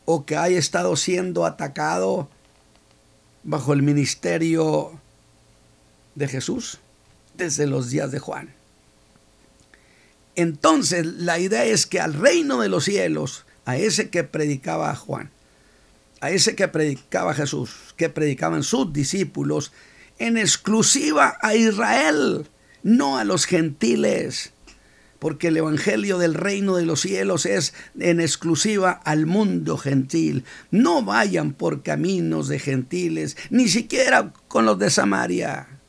o 0.05 0.25
que 0.25 0.36
haya 0.36 0.58
estado 0.58 0.96
siendo 0.96 1.46
atacado 1.46 2.29
bajo 3.43 3.74
el 3.74 3.82
ministerio 3.82 5.00
de 6.15 6.27
Jesús 6.27 6.79
desde 7.36 7.67
los 7.67 7.89
días 7.89 8.12
de 8.12 8.20
Juan. 8.20 8.53
Entonces 10.36 11.05
la 11.05 11.39
idea 11.39 11.65
es 11.65 11.86
que 11.86 12.00
al 12.00 12.13
reino 12.13 12.60
de 12.62 12.70
los 12.70 12.86
cielos, 12.86 13.46
a 13.65 13.77
ese 13.77 14.10
que 14.10 14.24
predicaba 14.24 14.96
Juan, 14.96 15.29
a 16.22 16.32
ese 16.32 16.55
que 16.55 16.67
predicaba 16.67 17.34
Jesús, 17.34 17.93
que 17.98 18.10
predicaban 18.10 18.63
sus 18.63 18.91
discípulos, 18.93 19.72
en 20.20 20.38
exclusiva 20.38 21.38
a 21.41 21.55
Israel, 21.55 22.48
no 22.82 23.17
a 23.17 23.24
los 23.24 23.46
gentiles, 23.46 24.52
porque 25.24 25.48
el 25.48 25.56
Evangelio 25.56 26.18
del 26.18 26.34
reino 26.34 26.75
de 26.75 26.86
los 26.86 27.00
cielos 27.00 27.46
es 27.46 27.74
en 27.98 28.20
exclusiva 28.20 28.92
al 28.92 29.25
mundo 29.25 29.77
gentil. 29.77 30.44
No 30.70 31.01
vayan 31.01 31.53
por 31.53 31.82
caminos 31.82 32.50
de 32.50 32.60
gentiles, 32.60 33.38
ni 33.50 33.70
siquiera 33.70 34.34
con 34.50 34.65
los 34.65 34.77
de 34.80 34.89
Samaria, 34.89 35.80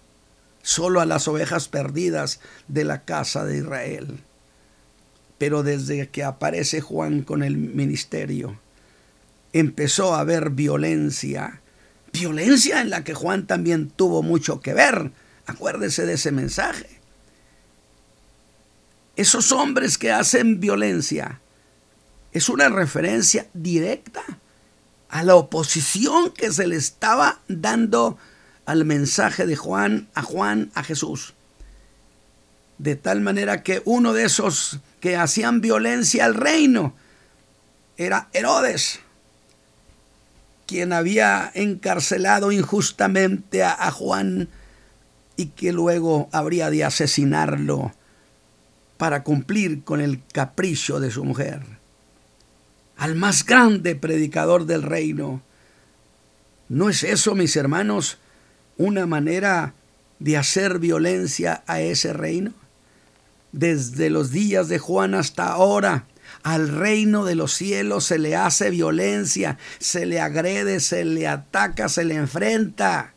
solo 0.63 1.01
a 1.01 1.05
las 1.05 1.27
ovejas 1.27 1.67
perdidas 1.67 2.39
de 2.69 2.85
la 2.85 3.05
casa 3.05 3.45
de 3.45 3.59
Israel. 3.59 4.21
Pero 5.37 5.65
desde 5.65 6.09
que 6.11 6.23
aparece 6.23 6.81
Juan 6.81 7.23
con 7.23 7.43
el 7.43 7.57
ministerio, 7.57 8.61
empezó 9.53 10.15
a 10.15 10.21
haber 10.21 10.51
violencia, 10.51 11.61
violencia 12.13 12.81
en 12.81 12.91
la 12.91 13.03
que 13.03 13.15
Juan 13.15 13.49
también 13.49 13.91
tuvo 13.91 14.23
mucho 14.23 14.61
que 14.61 14.75
ver. 14.75 15.11
Acuérdese 15.47 16.07
de 16.07 16.13
ese 16.13 16.31
mensaje. 16.31 17.04
Esos 19.17 19.53
hombres 19.53 19.99
que 19.99 20.11
hacen 20.11 20.61
violencia 20.61 21.41
es 22.33 22.49
una 22.49 22.69
referencia 22.69 23.47
directa 23.55 24.23
a 25.09 25.23
la 25.23 25.37
oposición 25.37 26.33
que 26.33 26.51
se 26.51 26.67
le 26.67 26.77
estaba 26.77 27.41
dando 27.47 28.19
al 28.67 28.85
mensaje 28.85 29.47
de 29.47 29.55
Juan, 29.55 30.09
a 30.15 30.23
Juan, 30.23 30.73
a 30.75 30.83
Jesús. 30.83 31.35
De 32.79 32.97
tal 32.97 33.21
manera 33.21 33.63
que 33.63 33.83
uno 33.85 34.13
de 34.13 34.25
esos 34.25 34.81
que 35.01 35.17
hacían 35.17 35.61
violencia 35.61 36.25
al 36.25 36.35
reino 36.35 36.95
era 37.97 38.29
Herodes, 38.33 38.99
quien 40.67 40.93
había 40.93 41.53
encarcelado 41.55 42.51
injustamente 42.51 43.63
a, 43.63 43.91
Juan 43.93 44.49
y 45.37 45.47
que 45.47 45.73
luego 45.73 46.29
habría 46.33 46.71
de 46.71 46.85
asesinarlo 46.85 47.93
para 49.05 49.23
cumplir 49.23 49.85
con 49.85 50.01
el 50.01 50.23
capricho 50.33 50.99
de 50.99 51.11
su 51.11 51.25
mujer. 51.25 51.61
Al 52.97 53.15
más 53.15 53.45
grande 53.45 53.95
predicador 53.97 54.65
del 54.65 54.83
reino. 54.83 55.43
¿No 56.71 56.89
es 56.89 57.05
eso, 57.05 57.35
mis 57.35 57.55
hermanos, 57.57 58.17
una 58.79 59.05
manera 59.05 59.75
de 60.21 60.39
hacer 60.39 60.79
violencia 60.79 61.65
a 61.67 61.83
ese 61.83 62.15
reino? 62.15 62.55
Desde 63.53 64.09
los 64.09 64.31
días 64.31 64.69
de 64.69 64.79
Juan 64.79 65.15
hasta 65.15 65.49
ahora, 65.49 66.07
al 66.43 66.69
reino 66.69 67.27
de 67.27 67.35
los 67.35 67.53
cielos 67.53 68.05
se 68.05 68.19
le 68.19 68.37
hace 68.37 68.71
violencia, 68.71 69.59
se 69.81 70.07
le 70.07 70.19
agrede, 70.19 70.81
se 70.81 71.05
le 71.05 71.29
ataca, 71.29 71.91
se 71.91 72.07
le 72.07 72.15
enfrenta. 72.15 73.13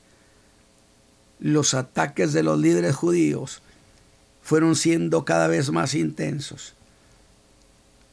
Los 1.40 1.74
ataques 1.74 2.34
de 2.34 2.44
los 2.44 2.60
líderes 2.60 2.94
judíos 2.94 3.62
fueron 4.48 4.78
siendo 4.78 5.26
cada 5.26 5.50
vez 5.50 5.72
más 5.72 5.94
intensos. 5.94 6.74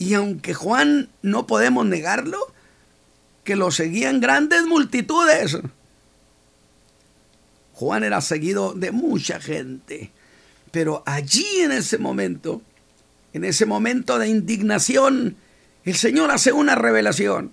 Y 0.00 0.14
aunque 0.14 0.52
Juan 0.52 1.08
no 1.23 1.47
podemos 1.47 1.86
negarlo, 1.86 2.52
que 3.44 3.54
lo 3.54 3.70
seguían 3.70 4.18
grandes 4.18 4.64
multitudes. 4.66 5.58
Juan 7.75 8.02
era 8.02 8.20
seguido 8.20 8.73
de 8.73 8.90
mucha 8.90 9.38
gente. 9.38 10.10
Pero 10.73 11.04
allí 11.06 11.47
en 11.60 11.70
ese 11.70 11.99
momento, 11.99 12.62
en 13.32 13.44
ese 13.44 13.64
momento 13.64 14.18
de 14.18 14.26
indignación, 14.26 15.36
el 15.84 15.94
Señor 15.94 16.32
hace 16.32 16.50
una 16.50 16.75
revelación 16.75 17.52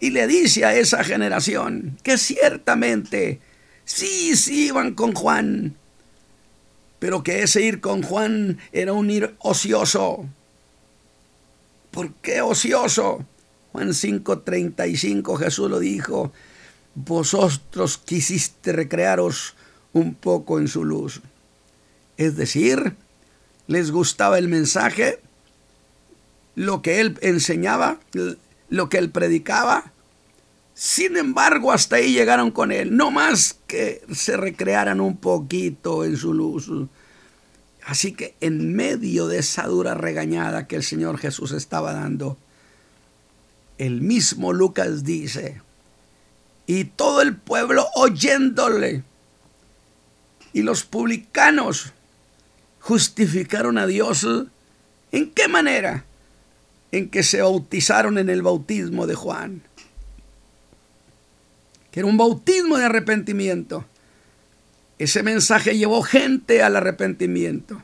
y 0.00 0.08
le 0.08 0.26
dice 0.26 0.64
a 0.64 0.74
esa 0.74 1.04
generación 1.04 1.98
que 2.02 2.16
ciertamente 2.16 3.40
sí, 3.84 4.36
sí 4.36 4.68
iban 4.68 4.94
con 4.94 5.12
Juan, 5.12 5.76
pero 7.04 7.22
que 7.22 7.42
ese 7.42 7.60
ir 7.60 7.82
con 7.82 8.02
Juan 8.02 8.56
era 8.72 8.94
un 8.94 9.10
ir 9.10 9.34
ocioso. 9.40 10.24
¿Por 11.90 12.14
qué 12.14 12.40
ocioso? 12.40 13.26
Juan 13.72 13.92
5:35 13.92 15.36
Jesús 15.36 15.68
lo 15.68 15.80
dijo, 15.80 16.32
vosotros 16.94 17.98
quisiste 17.98 18.72
recrearos 18.72 19.54
un 19.92 20.14
poco 20.14 20.58
en 20.58 20.66
su 20.66 20.82
luz. 20.82 21.20
Es 22.16 22.36
decir, 22.36 22.96
les 23.66 23.90
gustaba 23.90 24.38
el 24.38 24.48
mensaje, 24.48 25.20
lo 26.54 26.80
que 26.80 27.00
él 27.00 27.18
enseñaba, 27.20 28.00
lo 28.70 28.88
que 28.88 28.96
él 28.96 29.10
predicaba. 29.10 29.92
Sin 30.74 31.16
embargo, 31.16 31.72
hasta 31.72 31.96
ahí 31.96 32.12
llegaron 32.12 32.50
con 32.50 32.72
él, 32.72 32.96
no 32.96 33.10
más 33.10 33.56
que 33.68 34.02
se 34.12 34.36
recrearan 34.36 35.00
un 35.00 35.16
poquito 35.16 36.04
en 36.04 36.16
su 36.16 36.34
luz. 36.34 36.70
Así 37.86 38.12
que 38.12 38.34
en 38.40 38.74
medio 38.74 39.28
de 39.28 39.38
esa 39.38 39.66
dura 39.66 39.94
regañada 39.94 40.66
que 40.66 40.76
el 40.76 40.82
Señor 40.82 41.18
Jesús 41.18 41.52
estaba 41.52 41.92
dando, 41.92 42.36
el 43.78 44.00
mismo 44.00 44.52
Lucas 44.52 45.04
dice, 45.04 45.60
y 46.66 46.84
todo 46.84 47.22
el 47.22 47.36
pueblo 47.36 47.86
oyéndole, 47.94 49.04
y 50.52 50.62
los 50.62 50.84
publicanos 50.84 51.92
justificaron 52.80 53.76
a 53.76 53.86
Dios. 53.86 54.26
¿En 55.10 55.30
qué 55.30 55.48
manera? 55.48 56.04
En 56.92 57.10
que 57.10 57.22
se 57.22 57.42
bautizaron 57.42 58.18
en 58.18 58.30
el 58.30 58.42
bautismo 58.42 59.06
de 59.06 59.14
Juan, 59.16 59.62
que 61.94 62.00
era 62.00 62.08
un 62.08 62.16
bautismo 62.16 62.76
de 62.76 62.86
arrepentimiento. 62.86 63.84
Ese 64.98 65.22
mensaje 65.22 65.78
llevó 65.78 66.02
gente 66.02 66.60
al 66.60 66.74
arrepentimiento, 66.74 67.80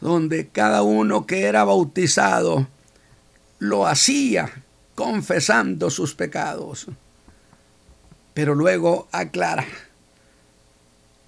donde 0.00 0.48
cada 0.48 0.82
uno 0.82 1.24
que 1.24 1.44
era 1.44 1.62
bautizado 1.62 2.66
lo 3.60 3.86
hacía 3.86 4.64
confesando 4.96 5.90
sus 5.90 6.16
pecados. 6.16 6.88
Pero 8.34 8.56
luego 8.56 9.06
aclara 9.12 9.64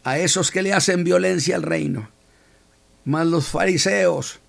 a 0.02 0.18
esos 0.18 0.50
que 0.50 0.62
le 0.62 0.72
hacen 0.72 1.04
violencia 1.04 1.54
al 1.54 1.62
reino 1.62 2.08
mas 3.04 3.26
los 3.26 3.48
fariseos 3.48 4.40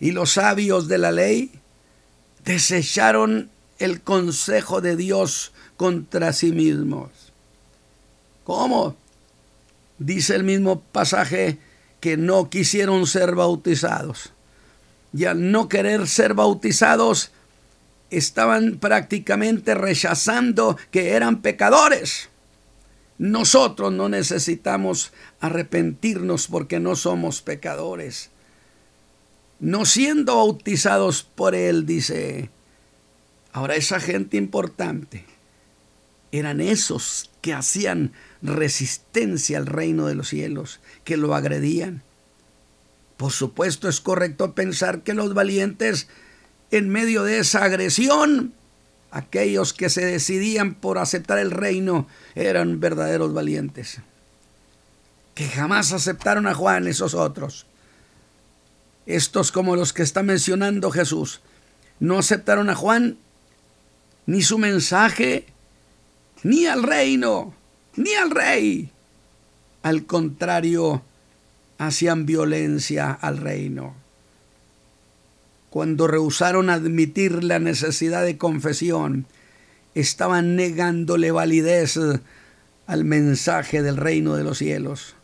y 0.00 0.12
los 0.12 0.32
sabios 0.32 0.88
de 0.88 0.98
la 0.98 1.10
ley 1.10 1.50
desecharon 2.44 3.50
el 3.78 4.00
consejo 4.00 4.80
de 4.80 4.96
Dios 4.96 5.52
contra 5.78 6.32
sí 6.32 6.50
mismos. 6.52 7.08
¿Cómo? 8.44 8.96
Dice 9.98 10.34
el 10.34 10.42
mismo 10.42 10.80
pasaje 10.80 11.58
que 12.00 12.16
no 12.18 12.50
quisieron 12.50 13.06
ser 13.06 13.34
bautizados. 13.36 14.32
Y 15.14 15.24
al 15.24 15.50
no 15.50 15.68
querer 15.68 16.08
ser 16.08 16.34
bautizados, 16.34 17.30
estaban 18.10 18.78
prácticamente 18.78 19.74
rechazando 19.74 20.76
que 20.90 21.10
eran 21.10 21.42
pecadores. 21.42 22.28
Nosotros 23.16 23.92
no 23.92 24.08
necesitamos 24.08 25.12
arrepentirnos 25.40 26.48
porque 26.48 26.80
no 26.80 26.96
somos 26.96 27.40
pecadores. 27.40 28.30
No 29.60 29.84
siendo 29.84 30.36
bautizados 30.36 31.22
por 31.22 31.54
Él, 31.54 31.86
dice. 31.86 32.50
Ahora 33.52 33.76
esa 33.76 34.00
gente 34.00 34.36
importante 34.36 35.37
eran 36.32 36.60
esos 36.60 37.30
que 37.40 37.54
hacían 37.54 38.12
resistencia 38.42 39.58
al 39.58 39.66
reino 39.66 40.06
de 40.06 40.14
los 40.14 40.28
cielos, 40.28 40.80
que 41.04 41.16
lo 41.16 41.34
agredían. 41.34 42.02
Por 43.16 43.32
supuesto 43.32 43.88
es 43.88 44.00
correcto 44.00 44.54
pensar 44.54 45.02
que 45.02 45.14
los 45.14 45.34
valientes 45.34 46.08
en 46.70 46.88
medio 46.88 47.24
de 47.24 47.38
esa 47.38 47.64
agresión 47.64 48.52
aquellos 49.10 49.72
que 49.72 49.88
se 49.88 50.04
decidían 50.04 50.74
por 50.74 50.98
aceptar 50.98 51.38
el 51.38 51.50
reino 51.50 52.06
eran 52.34 52.80
verdaderos 52.80 53.32
valientes. 53.32 54.00
Que 55.34 55.48
jamás 55.48 55.92
aceptaron 55.92 56.46
a 56.46 56.54
Juan 56.54 56.86
esos 56.88 57.14
otros. 57.14 57.66
Estos 59.06 59.52
como 59.52 59.76
los 59.76 59.92
que 59.92 60.02
está 60.02 60.22
mencionando 60.22 60.90
Jesús. 60.90 61.40
No 62.00 62.18
aceptaron 62.18 62.70
a 62.70 62.74
Juan 62.74 63.18
ni 64.26 64.42
su 64.42 64.58
mensaje, 64.58 65.46
ni 66.42 66.66
al 66.66 66.82
reino, 66.82 67.54
ni 67.96 68.14
al 68.14 68.30
rey. 68.30 68.90
Al 69.82 70.06
contrario, 70.06 71.02
hacían 71.78 72.26
violencia 72.26 73.12
al 73.12 73.38
reino. 73.38 73.94
Cuando 75.70 76.06
rehusaron 76.06 76.70
admitir 76.70 77.44
la 77.44 77.58
necesidad 77.58 78.24
de 78.24 78.38
confesión, 78.38 79.26
estaban 79.94 80.56
negándole 80.56 81.30
validez 81.30 81.98
al 82.86 83.04
mensaje 83.04 83.82
del 83.82 83.96
reino 83.96 84.34
de 84.34 84.44
los 84.44 84.58
cielos. 84.58 85.14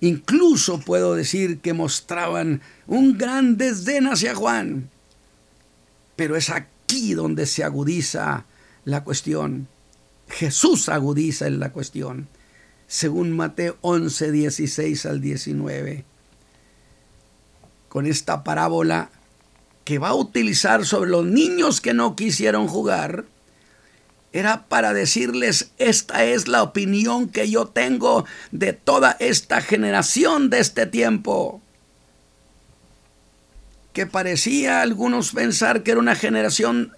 Incluso 0.00 0.80
puedo 0.80 1.14
decir 1.14 1.60
que 1.60 1.74
mostraban 1.74 2.60
un 2.86 3.16
gran 3.18 3.56
desdén 3.56 4.06
hacia 4.06 4.34
Juan. 4.34 4.90
Pero 6.16 6.36
es 6.36 6.50
aquí 6.50 7.14
donde 7.14 7.46
se 7.46 7.62
agudiza 7.62 8.44
la 8.84 9.04
cuestión. 9.04 9.68
Jesús 10.32 10.88
agudiza 10.88 11.46
en 11.46 11.60
la 11.60 11.72
cuestión, 11.72 12.26
según 12.86 13.36
Mateo 13.36 13.76
11, 13.82 14.32
16 14.32 15.06
al 15.06 15.20
19. 15.20 16.04
Con 17.88 18.06
esta 18.06 18.42
parábola 18.42 19.10
que 19.84 19.98
va 19.98 20.08
a 20.08 20.14
utilizar 20.14 20.86
sobre 20.86 21.10
los 21.10 21.26
niños 21.26 21.80
que 21.80 21.92
no 21.92 22.16
quisieron 22.16 22.66
jugar, 22.66 23.26
era 24.32 24.64
para 24.68 24.94
decirles, 24.94 25.70
esta 25.76 26.24
es 26.24 26.48
la 26.48 26.62
opinión 26.62 27.28
que 27.28 27.50
yo 27.50 27.66
tengo 27.66 28.24
de 28.50 28.72
toda 28.72 29.14
esta 29.20 29.60
generación 29.60 30.48
de 30.48 30.60
este 30.60 30.86
tiempo. 30.86 31.60
Que 33.92 34.06
parecía 34.06 34.78
a 34.78 34.82
algunos 34.82 35.32
pensar 35.32 35.82
que 35.82 35.90
era 35.90 36.00
una 36.00 36.14
generación 36.14 36.92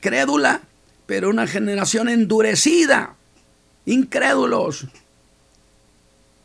crédula, 0.00 0.62
pero 1.06 1.30
una 1.30 1.46
generación 1.46 2.08
endurecida, 2.08 3.14
incrédulos. 3.84 4.86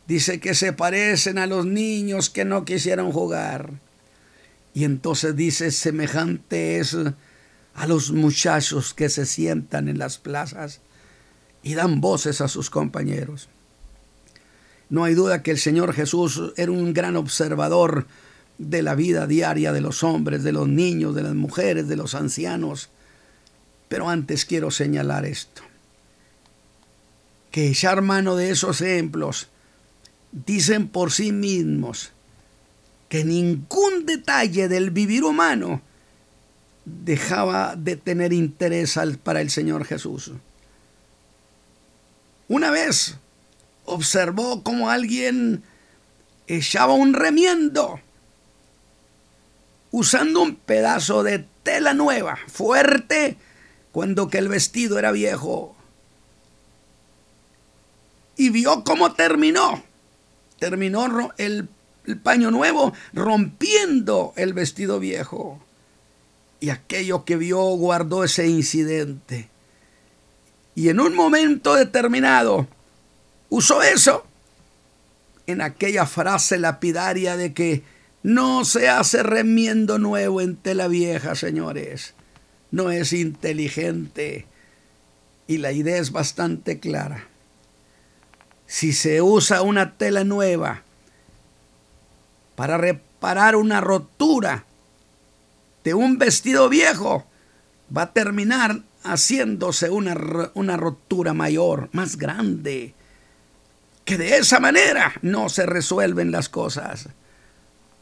Dice 0.06 0.40
que 0.40 0.54
se 0.54 0.72
parecen 0.72 1.38
a 1.38 1.46
los 1.46 1.66
niños 1.66 2.30
que 2.30 2.44
no 2.44 2.64
quisieron 2.64 3.12
jugar. 3.12 3.70
Y 4.74 4.84
entonces 4.84 5.36
dice, 5.36 5.70
semejante 5.70 6.78
es 6.78 6.96
a 7.74 7.86
los 7.86 8.10
muchachos 8.12 8.94
que 8.94 9.08
se 9.08 9.26
sientan 9.26 9.88
en 9.88 9.98
las 9.98 10.18
plazas 10.18 10.80
y 11.62 11.74
dan 11.74 12.00
voces 12.00 12.40
a 12.40 12.48
sus 12.48 12.70
compañeros. 12.70 13.48
No 14.88 15.04
hay 15.04 15.14
duda 15.14 15.42
que 15.42 15.52
el 15.52 15.58
Señor 15.58 15.94
Jesús 15.94 16.52
era 16.56 16.70
un 16.70 16.92
gran 16.92 17.16
observador 17.16 18.06
de 18.58 18.82
la 18.82 18.94
vida 18.94 19.26
diaria 19.26 19.72
de 19.72 19.80
los 19.80 20.02
hombres, 20.02 20.42
de 20.42 20.52
los 20.52 20.68
niños, 20.68 21.14
de 21.14 21.22
las 21.22 21.34
mujeres, 21.34 21.88
de 21.88 21.96
los 21.96 22.14
ancianos. 22.14 22.90
Pero 23.92 24.08
antes 24.08 24.46
quiero 24.46 24.70
señalar 24.70 25.26
esto, 25.26 25.60
que 27.50 27.68
echar 27.68 28.00
mano 28.00 28.36
de 28.36 28.48
esos 28.48 28.80
ejemplos 28.80 29.48
dicen 30.30 30.88
por 30.88 31.12
sí 31.12 31.30
mismos 31.30 32.12
que 33.10 33.22
ningún 33.22 34.06
detalle 34.06 34.68
del 34.68 34.92
vivir 34.92 35.24
humano 35.24 35.82
dejaba 36.86 37.76
de 37.76 37.96
tener 37.96 38.32
interés 38.32 38.98
para 39.22 39.42
el 39.42 39.50
Señor 39.50 39.84
Jesús. 39.84 40.32
Una 42.48 42.70
vez 42.70 43.18
observó 43.84 44.62
como 44.62 44.88
alguien 44.88 45.62
echaba 46.46 46.94
un 46.94 47.12
remiendo 47.12 48.00
usando 49.90 50.40
un 50.40 50.56
pedazo 50.56 51.22
de 51.22 51.44
tela 51.62 51.92
nueva, 51.92 52.38
fuerte, 52.46 53.36
cuando 53.92 54.28
que 54.28 54.38
el 54.38 54.48
vestido 54.48 54.98
era 54.98 55.12
viejo. 55.12 55.76
Y 58.36 58.50
vio 58.50 58.82
cómo 58.84 59.12
terminó. 59.14 59.82
Terminó 60.58 61.32
el, 61.36 61.68
el 62.06 62.18
paño 62.18 62.50
nuevo 62.50 62.92
rompiendo 63.12 64.32
el 64.36 64.54
vestido 64.54 64.98
viejo 64.98 65.60
y 66.62 66.70
aquello 66.70 67.24
que 67.24 67.36
vio 67.36 67.58
guardó 67.58 68.22
ese 68.22 68.46
incidente. 68.46 69.48
Y 70.76 70.90
en 70.90 71.00
un 71.00 71.14
momento 71.14 71.74
determinado 71.74 72.68
usó 73.48 73.82
eso 73.82 74.24
en 75.48 75.60
aquella 75.60 76.06
frase 76.06 76.58
lapidaria 76.58 77.36
de 77.36 77.52
que 77.52 77.82
no 78.22 78.64
se 78.64 78.88
hace 78.88 79.24
remiendo 79.24 79.98
nuevo 79.98 80.40
en 80.40 80.54
tela 80.54 80.86
vieja, 80.86 81.34
señores. 81.34 82.14
No 82.72 82.90
es 82.90 83.12
inteligente. 83.12 84.46
Y 85.46 85.58
la 85.58 85.70
idea 85.70 85.98
es 85.98 86.10
bastante 86.10 86.80
clara. 86.80 87.28
Si 88.66 88.92
se 88.92 89.22
usa 89.22 89.62
una 89.62 89.92
tela 89.92 90.24
nueva 90.24 90.82
para 92.56 92.78
reparar 92.78 93.54
una 93.54 93.80
rotura, 93.80 94.64
de 95.84 95.94
un 95.94 96.18
vestido 96.18 96.68
viejo 96.68 97.26
va 97.94 98.02
a 98.02 98.12
terminar 98.12 98.80
haciéndose 99.02 99.90
una, 99.90 100.16
una 100.54 100.76
rotura 100.76 101.34
mayor, 101.34 101.88
más 101.92 102.16
grande. 102.16 102.94
Que 104.04 104.16
de 104.16 104.38
esa 104.38 104.60
manera 104.60 105.12
no 105.22 105.48
se 105.48 105.66
resuelven 105.66 106.30
las 106.30 106.48
cosas. 106.48 107.08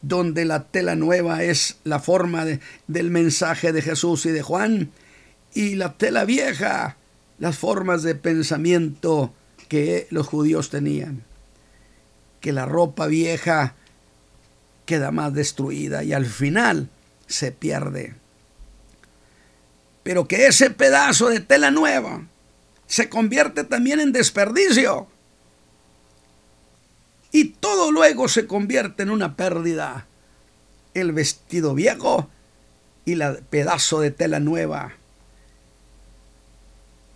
Donde 0.01 0.45
la 0.45 0.63
tela 0.63 0.95
nueva 0.95 1.43
es 1.43 1.77
la 1.83 1.99
forma 1.99 2.45
del 2.87 3.11
mensaje 3.11 3.71
de 3.71 3.81
Jesús 3.81 4.25
y 4.25 4.31
de 4.31 4.41
Juan, 4.41 4.91
y 5.53 5.75
la 5.75 5.93
tela 5.93 6.25
vieja, 6.25 6.97
las 7.37 7.57
formas 7.57 8.03
de 8.03 8.15
pensamiento 8.15 9.33
que 9.67 10.07
los 10.09 10.27
judíos 10.27 10.69
tenían. 10.69 11.23
Que 12.39 12.51
la 12.51 12.65
ropa 12.65 13.07
vieja 13.07 13.75
queda 14.85 15.11
más 15.11 15.33
destruida 15.33 16.03
y 16.03 16.13
al 16.13 16.25
final 16.25 16.89
se 17.27 17.51
pierde. 17.51 18.15
Pero 20.03 20.27
que 20.27 20.47
ese 20.47 20.69
pedazo 20.69 21.29
de 21.29 21.39
tela 21.39 21.71
nueva 21.71 22.25
se 22.87 23.07
convierte 23.07 23.63
también 23.63 23.99
en 23.99 24.11
desperdicio. 24.11 25.07
Todo 27.61 27.91
luego 27.91 28.27
se 28.27 28.47
convierte 28.47 29.03
en 29.03 29.11
una 29.11 29.37
pérdida. 29.37 30.07
El 30.93 31.13
vestido 31.13 31.73
viejo 31.73 32.27
y 33.05 33.13
el 33.13 33.37
pedazo 33.49 34.01
de 34.01 34.11
tela 34.11 34.41
nueva. 34.41 34.91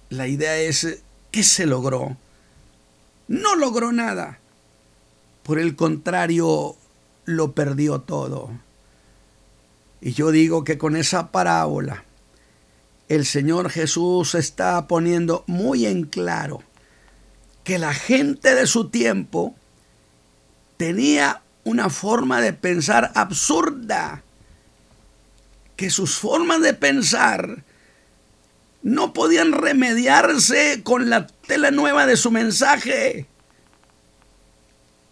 La 0.10 0.27
idea 0.27 0.55
es, 0.55 0.99
¿qué 1.31 1.43
se 1.43 1.65
logró? 1.65 2.15
No 3.27 3.55
logró 3.55 3.91
nada. 3.91 4.39
Por 5.43 5.60
el 5.60 5.75
contrario, 5.75 6.77
lo 7.25 7.51
perdió 7.51 7.99
todo. 7.99 8.51
Y 9.99 10.13
yo 10.13 10.31
digo 10.31 10.63
que 10.63 10.77
con 10.77 10.95
esa 10.95 11.31
parábola 11.31 12.05
el 13.08 13.25
Señor 13.25 13.69
Jesús 13.69 14.36
está 14.36 14.88
poniendo 14.88 15.43
muy 15.47 15.86
en 15.86 16.05
claro 16.05 16.63
que 17.63 17.77
la 17.77 17.93
gente 17.93 18.55
de 18.55 18.67
su 18.67 18.89
tiempo 18.89 19.55
tenía 20.77 21.41
una 21.63 21.89
forma 21.89 22.41
de 22.41 22.53
pensar 22.53 23.11
absurda, 23.15 24.23
que 25.75 25.89
sus 25.89 26.17
formas 26.17 26.61
de 26.61 26.73
pensar 26.73 27.63
no 28.81 29.13
podían 29.13 29.51
remediarse 29.51 30.81
con 30.83 31.09
la 31.09 31.27
tela 31.27 31.71
nueva 31.71 32.05
de 32.05 32.17
su 32.17 32.31
mensaje 32.31 33.27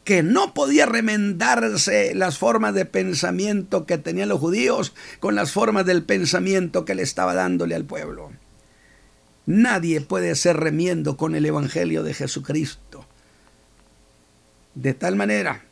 que 0.03 0.21
no 0.21 0.53
podía 0.53 0.85
remendarse 0.85 2.13
las 2.13 2.37
formas 2.37 2.73
de 2.73 2.85
pensamiento 2.85 3.85
que 3.85 3.97
tenían 3.97 4.29
los 4.29 4.39
judíos 4.39 4.93
con 5.19 5.35
las 5.35 5.51
formas 5.51 5.85
del 5.85 6.03
pensamiento 6.03 6.85
que 6.85 6.95
le 6.95 7.03
estaba 7.03 7.33
dándole 7.33 7.75
al 7.75 7.85
pueblo. 7.85 8.31
Nadie 9.45 10.01
puede 10.01 10.35
ser 10.35 10.57
remiendo 10.57 11.17
con 11.17 11.35
el 11.35 11.45
Evangelio 11.45 12.03
de 12.03 12.13
Jesucristo. 12.13 12.92
De 14.75 14.93
tal 14.93 15.15
manera 15.15 15.63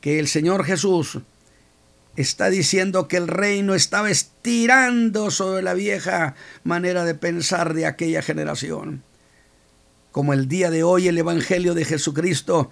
que 0.00 0.18
el 0.18 0.28
Señor 0.28 0.64
Jesús 0.64 1.18
está 2.16 2.50
diciendo 2.50 3.08
que 3.08 3.16
el 3.16 3.28
reino 3.28 3.74
estaba 3.74 4.10
estirando 4.10 5.30
sobre 5.30 5.62
la 5.62 5.74
vieja 5.74 6.34
manera 6.64 7.04
de 7.04 7.14
pensar 7.14 7.74
de 7.74 7.86
aquella 7.86 8.22
generación 8.22 9.02
como 10.12 10.34
el 10.34 10.46
día 10.46 10.70
de 10.70 10.84
hoy 10.84 11.08
el 11.08 11.18
Evangelio 11.18 11.74
de 11.74 11.86
Jesucristo, 11.86 12.70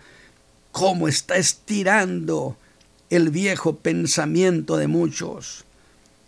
cómo 0.71 1.09
está 1.09 1.37
estirando 1.37 2.57
el 3.09 3.31
viejo 3.31 3.77
pensamiento 3.79 4.77
de 4.77 4.87
muchos. 4.87 5.65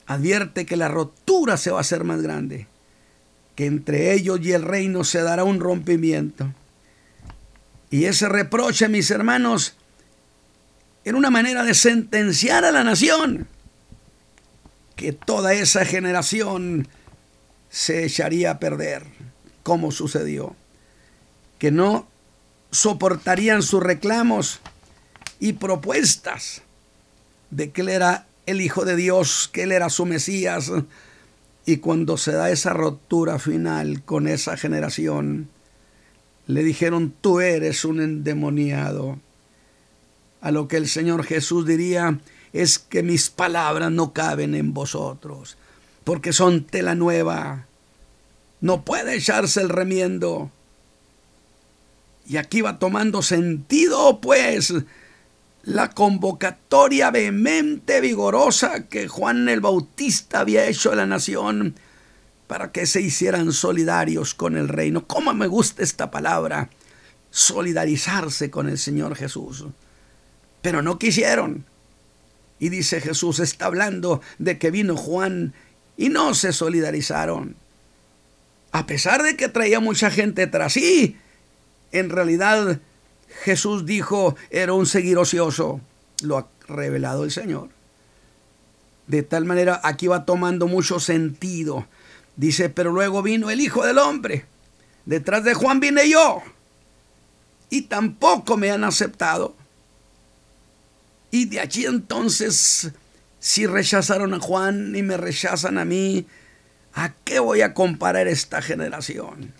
Advierte 0.06 0.66
que 0.66 0.76
la 0.76 0.88
rotura 0.88 1.58
se 1.58 1.70
va 1.70 1.78
a 1.78 1.82
hacer 1.82 2.02
más 2.02 2.22
grande, 2.22 2.66
que 3.54 3.66
entre 3.66 4.14
ellos 4.14 4.40
y 4.42 4.52
el 4.52 4.62
reino 4.62 5.04
se 5.04 5.22
dará 5.22 5.44
un 5.44 5.60
rompimiento. 5.60 6.52
Y 7.92 8.06
ese 8.06 8.28
reproche, 8.28 8.88
mis 8.88 9.08
hermanos, 9.12 9.76
era 11.04 11.16
una 11.16 11.30
manera 11.30 11.62
de 11.62 11.74
sentenciar 11.74 12.64
a 12.64 12.72
la 12.72 12.82
nación, 12.82 13.46
que 14.96 15.12
toda 15.12 15.54
esa 15.54 15.84
generación 15.84 16.88
se 17.70 18.04
echaría 18.04 18.50
a 18.50 18.58
perder, 18.58 19.04
como 19.62 19.92
sucedió 19.92 20.56
que 21.62 21.70
no 21.70 22.08
soportarían 22.72 23.62
sus 23.62 23.80
reclamos 23.80 24.58
y 25.38 25.52
propuestas 25.52 26.62
de 27.50 27.70
que 27.70 27.82
él 27.82 27.88
era 27.88 28.26
el 28.46 28.60
Hijo 28.60 28.84
de 28.84 28.96
Dios, 28.96 29.48
que 29.52 29.62
él 29.62 29.70
era 29.70 29.88
su 29.88 30.04
Mesías. 30.04 30.72
Y 31.64 31.76
cuando 31.76 32.16
se 32.16 32.32
da 32.32 32.50
esa 32.50 32.72
rotura 32.72 33.38
final 33.38 34.02
con 34.02 34.26
esa 34.26 34.56
generación, 34.56 35.50
le 36.46 36.62
dijeron, 36.62 37.14
tú 37.20 37.40
eres 37.40 37.84
un 37.84 38.00
endemoniado. 38.00 39.18
A 40.40 40.50
lo 40.50 40.68
que 40.68 40.76
el 40.76 40.88
Señor 40.88 41.24
Jesús 41.24 41.66
diría, 41.66 42.20
es 42.52 42.78
que 42.78 43.02
mis 43.02 43.30
palabras 43.30 43.90
no 43.90 44.12
caben 44.12 44.54
en 44.54 44.74
vosotros, 44.74 45.56
porque 46.04 46.32
son 46.32 46.64
tela 46.64 46.94
nueva. 46.94 47.66
No 48.60 48.84
puede 48.84 49.16
echarse 49.16 49.60
el 49.60 49.68
remiendo. 49.68 50.50
Y 52.26 52.36
aquí 52.36 52.60
va 52.60 52.78
tomando 52.78 53.22
sentido, 53.22 54.20
pues, 54.20 54.74
la 55.62 55.90
convocatoria 55.90 57.10
vehemente, 57.10 58.00
vigorosa 58.00 58.88
que 58.88 59.08
Juan 59.08 59.48
el 59.48 59.60
Bautista 59.60 60.40
había 60.40 60.66
hecho 60.66 60.92
a 60.92 60.96
la 60.96 61.06
nación 61.06 61.76
para 62.46 62.72
que 62.72 62.86
se 62.86 63.00
hicieran 63.00 63.52
solidarios 63.52 64.34
con 64.34 64.56
el 64.56 64.68
reino. 64.68 65.06
¿Cómo 65.06 65.32
me 65.34 65.46
gusta 65.46 65.82
esta 65.82 66.10
palabra? 66.10 66.70
Solidarizarse 67.30 68.50
con 68.50 68.68
el 68.68 68.78
Señor 68.78 69.16
Jesús. 69.16 69.66
Pero 70.60 70.82
no 70.82 70.98
quisieron. 70.98 71.64
Y 72.58 72.68
dice 72.68 73.00
Jesús, 73.00 73.40
está 73.40 73.66
hablando 73.66 74.20
de 74.38 74.58
que 74.58 74.70
vino 74.70 74.96
Juan 74.96 75.54
y 75.96 76.08
no 76.08 76.34
se 76.34 76.52
solidarizaron. 76.52 77.56
A 78.70 78.86
pesar 78.86 79.22
de 79.22 79.36
que 79.36 79.48
traía 79.48 79.80
mucha 79.80 80.10
gente 80.10 80.46
tras 80.46 80.74
sí, 80.74 81.16
en 81.90 82.08
realidad 82.08 82.80
Jesús 83.44 83.84
dijo 83.84 84.36
era 84.50 84.72
un 84.72 84.86
seguir 84.86 85.18
ocioso. 85.18 85.80
Lo 86.22 86.38
ha 86.38 86.48
revelado 86.68 87.24
el 87.24 87.30
Señor. 87.30 87.68
De 89.06 89.22
tal 89.22 89.44
manera 89.44 89.80
aquí 89.82 90.06
va 90.06 90.24
tomando 90.24 90.68
mucho 90.68 91.00
sentido. 91.00 91.86
Dice, 92.36 92.70
pero 92.70 92.92
luego 92.92 93.22
vino 93.22 93.50
el 93.50 93.60
Hijo 93.60 93.84
del 93.84 93.98
Hombre. 93.98 94.46
Detrás 95.04 95.44
de 95.44 95.54
Juan 95.54 95.80
vine 95.80 96.08
yo. 96.08 96.42
Y 97.70 97.82
tampoco 97.82 98.56
me 98.56 98.70
han 98.70 98.84
aceptado. 98.84 99.54
Y 101.30 101.46
de 101.46 101.60
allí 101.60 101.86
entonces, 101.86 102.92
si 103.40 103.66
rechazaron 103.66 104.34
a 104.34 104.40
Juan 104.40 104.94
y 104.94 105.02
me 105.02 105.16
rechazan 105.16 105.78
a 105.78 105.84
mí, 105.84 106.26
¿a 106.94 107.12
qué 107.24 107.38
voy 107.38 107.62
a 107.62 107.74
comparar 107.74 108.28
esta 108.28 108.60
generación? 108.60 109.52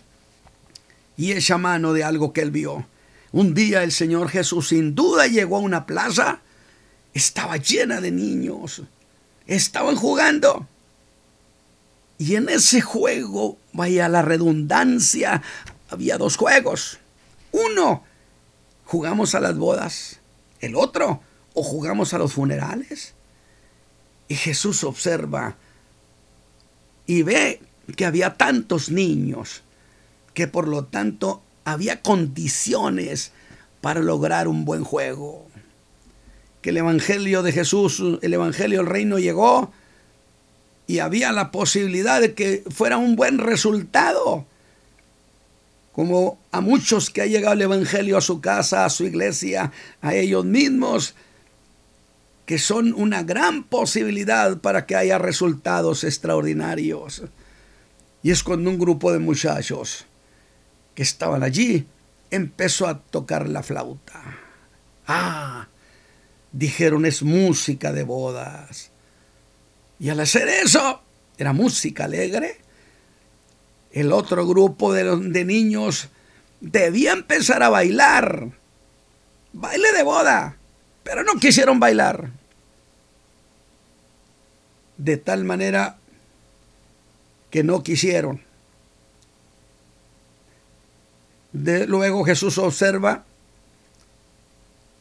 Y 1.17 1.31
echa 1.31 1.57
mano 1.57 1.93
de 1.93 2.03
algo 2.03 2.33
que 2.33 2.41
él 2.41 2.51
vio. 2.51 2.87
Un 3.31 3.55
día 3.55 3.83
el 3.83 3.91
Señor 3.91 4.29
Jesús 4.29 4.69
sin 4.69 4.93
duda 4.93 5.25
llegó 5.25 5.57
a 5.57 5.61
una 5.61 5.87
plaza, 5.87 6.41
estaba 7.15 7.57
llena 7.57 7.99
de 7.99 8.11
niños, 8.11 8.83
estaban 9.47 9.95
jugando. 9.95 10.67
Y 12.17 12.35
en 12.35 12.49
ese 12.49 12.81
juego, 12.81 13.57
vaya 13.73 14.07
la 14.09 14.21
redundancia, 14.21 15.41
había 15.89 16.17
dos 16.17 16.37
juegos. 16.37 16.99
Uno, 17.51 18.03
jugamos 18.85 19.35
a 19.35 19.39
las 19.39 19.57
bodas. 19.57 20.19
El 20.59 20.75
otro, 20.75 21.21
o 21.53 21.63
jugamos 21.63 22.13
a 22.13 22.17
los 22.17 22.33
funerales. 22.33 23.13
Y 24.27 24.35
Jesús 24.35 24.83
observa 24.83 25.57
y 27.05 27.23
ve 27.23 27.61
que 27.95 28.05
había 28.05 28.35
tantos 28.35 28.89
niños 28.89 29.63
que 30.33 30.47
por 30.47 30.67
lo 30.67 30.85
tanto 30.85 31.43
había 31.65 32.01
condiciones 32.01 33.31
para 33.81 33.99
lograr 33.99 34.47
un 34.47 34.65
buen 34.65 34.83
juego. 34.83 35.47
Que 36.61 36.69
el 36.69 36.77
Evangelio 36.77 37.43
de 37.43 37.51
Jesús, 37.51 38.01
el 38.21 38.33
Evangelio 38.33 38.79
del 38.79 38.87
Reino 38.87 39.19
llegó 39.19 39.71
y 40.87 40.99
había 40.99 41.31
la 41.31 41.51
posibilidad 41.51 42.21
de 42.21 42.33
que 42.33 42.63
fuera 42.69 42.97
un 42.97 43.15
buen 43.15 43.37
resultado. 43.37 44.45
Como 45.91 46.39
a 46.51 46.61
muchos 46.61 47.09
que 47.09 47.21
ha 47.21 47.25
llegado 47.25 47.53
el 47.53 47.61
Evangelio 47.61 48.17
a 48.17 48.21
su 48.21 48.41
casa, 48.41 48.85
a 48.85 48.89
su 48.89 49.05
iglesia, 49.05 49.71
a 50.01 50.15
ellos 50.15 50.43
mismos, 50.43 51.13
que 52.45 52.57
son 52.57 52.93
una 52.93 53.23
gran 53.23 53.63
posibilidad 53.63 54.57
para 54.57 54.85
que 54.85 54.95
haya 54.95 55.17
resultados 55.17 56.03
extraordinarios. 56.03 57.23
Y 58.21 58.31
es 58.31 58.43
cuando 58.43 58.69
un 58.69 58.79
grupo 58.79 59.11
de 59.11 59.19
muchachos 59.19 60.05
que 60.95 61.03
estaban 61.03 61.43
allí 61.43 61.85
empezó 62.31 62.87
a 62.87 62.99
tocar 62.99 63.47
la 63.47 63.63
flauta. 63.63 64.39
Ah, 65.07 65.67
dijeron 66.51 67.05
es 67.05 67.21
música 67.21 67.93
de 67.93 68.03
bodas. 68.03 68.92
Y 70.03 70.09
al 70.09 70.19
hacer 70.19 70.47
eso, 70.47 71.01
era 71.39 71.53
música 71.53 72.03
alegre. 72.03 72.57
El 73.91 74.11
otro 74.11 74.45
grupo 74.45 74.93
de, 74.93 75.03
de 75.17 75.45
niños 75.45 76.09
debía 76.59 77.13
empezar 77.13 77.63
a 77.63 77.69
bailar. 77.69 78.49
Baile 79.53 79.91
de 79.93 80.03
boda. 80.03 80.57
Pero 81.03 81.23
no 81.23 81.39
quisieron 81.39 81.79
bailar. 81.79 82.29
De 84.97 85.17
tal 85.17 85.43
manera 85.43 85.97
que 87.49 87.63
no 87.63 87.81
quisieron 87.81 88.41
luego 91.53 92.25
Jesús 92.25 92.57
observa 92.57 93.23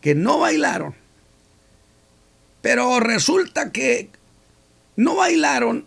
que 0.01 0.15
no 0.15 0.39
bailaron. 0.39 0.95
Pero 2.61 3.01
resulta 3.01 3.73
que 3.73 4.11
no 5.03 5.17
bailaron. 5.17 5.85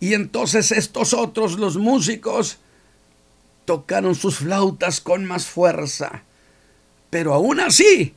Y 0.00 0.14
entonces 0.14 0.72
estos 0.72 1.12
otros, 1.14 1.58
los 1.58 1.76
músicos, 1.76 2.58
tocaron 3.64 4.14
sus 4.14 4.38
flautas 4.38 5.00
con 5.00 5.24
más 5.24 5.46
fuerza. 5.46 6.22
Pero 7.10 7.34
aún 7.34 7.60
así, 7.60 8.14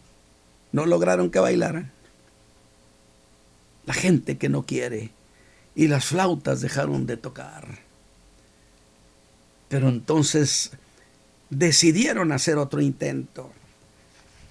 no 0.72 0.86
lograron 0.86 1.32
que 1.32 1.40
bailaran. 1.40 1.92
La 3.86 3.94
gente 3.94 4.38
que 4.38 4.50
no 4.50 4.64
quiere. 4.64 5.12
Y 5.76 5.88
las 5.88 6.06
flautas 6.06 6.62
dejaron 6.62 7.06
de 7.06 7.18
tocar. 7.18 7.80
Pero 9.70 9.90
entonces 9.90 10.72
decidieron 11.50 12.32
hacer 12.32 12.58
otro 12.58 12.82
intento. 12.82 13.52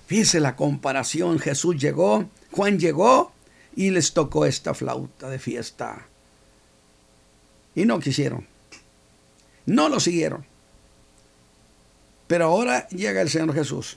Fíjese 0.07 0.41
la 0.41 0.57
comparación, 0.57 1.39
Jesús 1.39 1.77
llegó, 1.77 2.29
Juan 2.51 2.79
llegó 2.79 3.33
y 3.81 3.89
les 3.89 4.13
tocó 4.13 4.45
esta 4.45 4.75
flauta 4.75 5.31
de 5.31 5.39
fiesta. 5.39 6.07
Y 7.75 7.87
no 7.87 7.99
quisieron. 7.99 8.47
No 9.65 9.89
lo 9.89 10.01
siguieron. 10.01 10.45
Pero 12.27 12.45
ahora 12.45 12.87
llega 12.89 13.23
el 13.23 13.31
Señor 13.31 13.55
Jesús. 13.55 13.97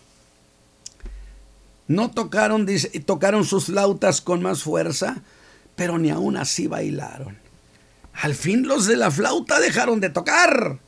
No 1.89 2.11
tocaron, 2.11 2.65
tocaron 3.05 3.43
sus 3.43 3.65
flautas 3.65 4.21
con 4.21 4.41
más 4.41 4.63
fuerza, 4.63 5.21
pero 5.75 5.97
ni 5.97 6.11
aún 6.11 6.37
así 6.37 6.67
bailaron. 6.67 7.37
Al 8.13 8.35
fin 8.35 8.65
los 8.65 8.85
de 8.85 8.95
la 8.95 9.11
flauta 9.11 9.59
dejaron 9.59 9.99
de 9.99 10.09
tocar 10.09 10.79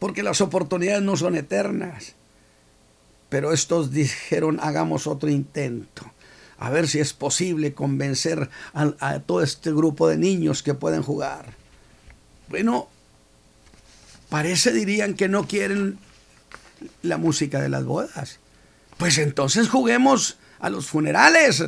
porque 0.00 0.24
las 0.24 0.40
oportunidades 0.40 1.02
no 1.02 1.16
son 1.16 1.36
eternas. 1.36 2.16
Pero 3.28 3.52
estos 3.52 3.92
dijeron, 3.92 4.58
hagamos 4.60 5.06
otro 5.06 5.30
intento, 5.30 6.10
a 6.58 6.70
ver 6.70 6.88
si 6.88 7.00
es 7.00 7.12
posible 7.12 7.74
convencer 7.74 8.50
a, 8.72 9.18
todo 9.20 9.42
este 9.42 9.72
grupo 9.72 10.08
de 10.08 10.16
niños 10.16 10.62
que 10.62 10.74
pueden 10.74 11.02
jugar. 11.02 11.52
Bueno, 12.48 12.88
parece 14.28 14.72
dirían 14.72 15.14
que 15.14 15.28
no 15.28 15.46
quieren 15.46 15.98
la 17.02 17.16
música 17.16 17.60
de 17.60 17.68
las 17.68 17.84
bodas. 17.84 18.38
Pues 18.98 19.18
entonces 19.18 19.68
juguemos 19.68 20.38
a 20.60 20.70
los 20.70 20.86
funerales. 20.86 21.64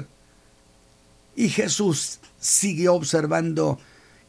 Y 1.35 1.49
Jesús 1.49 2.20
siguió 2.40 2.94
observando 2.94 3.79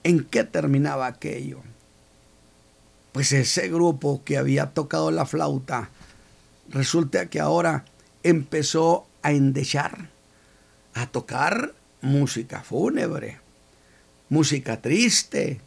en 0.03 0.23
qué 0.23 0.43
terminaba 0.43 1.07
aquello 1.07 1.61
pues 3.17 3.31
ese 3.31 3.67
grupo 3.67 4.21
que 4.23 4.37
había 4.37 4.75
tocado 4.75 5.09
la 5.09 5.25
flauta, 5.25 5.89
resulta 6.69 7.31
que 7.31 7.39
ahora 7.39 7.83
empezó 8.21 9.07
a 9.23 9.31
endechar, 9.31 10.11
a 10.97 11.07
tocar 11.07 11.73
música 12.01 12.61
fúnebre, 12.61 13.39
música 14.29 14.81
triste. 14.81 15.59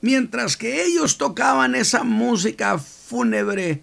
Mientras 0.00 0.56
que 0.56 0.84
ellos 0.84 1.18
tocaban 1.18 1.74
esa 1.74 2.04
música 2.04 2.78
fúnebre, 2.78 3.82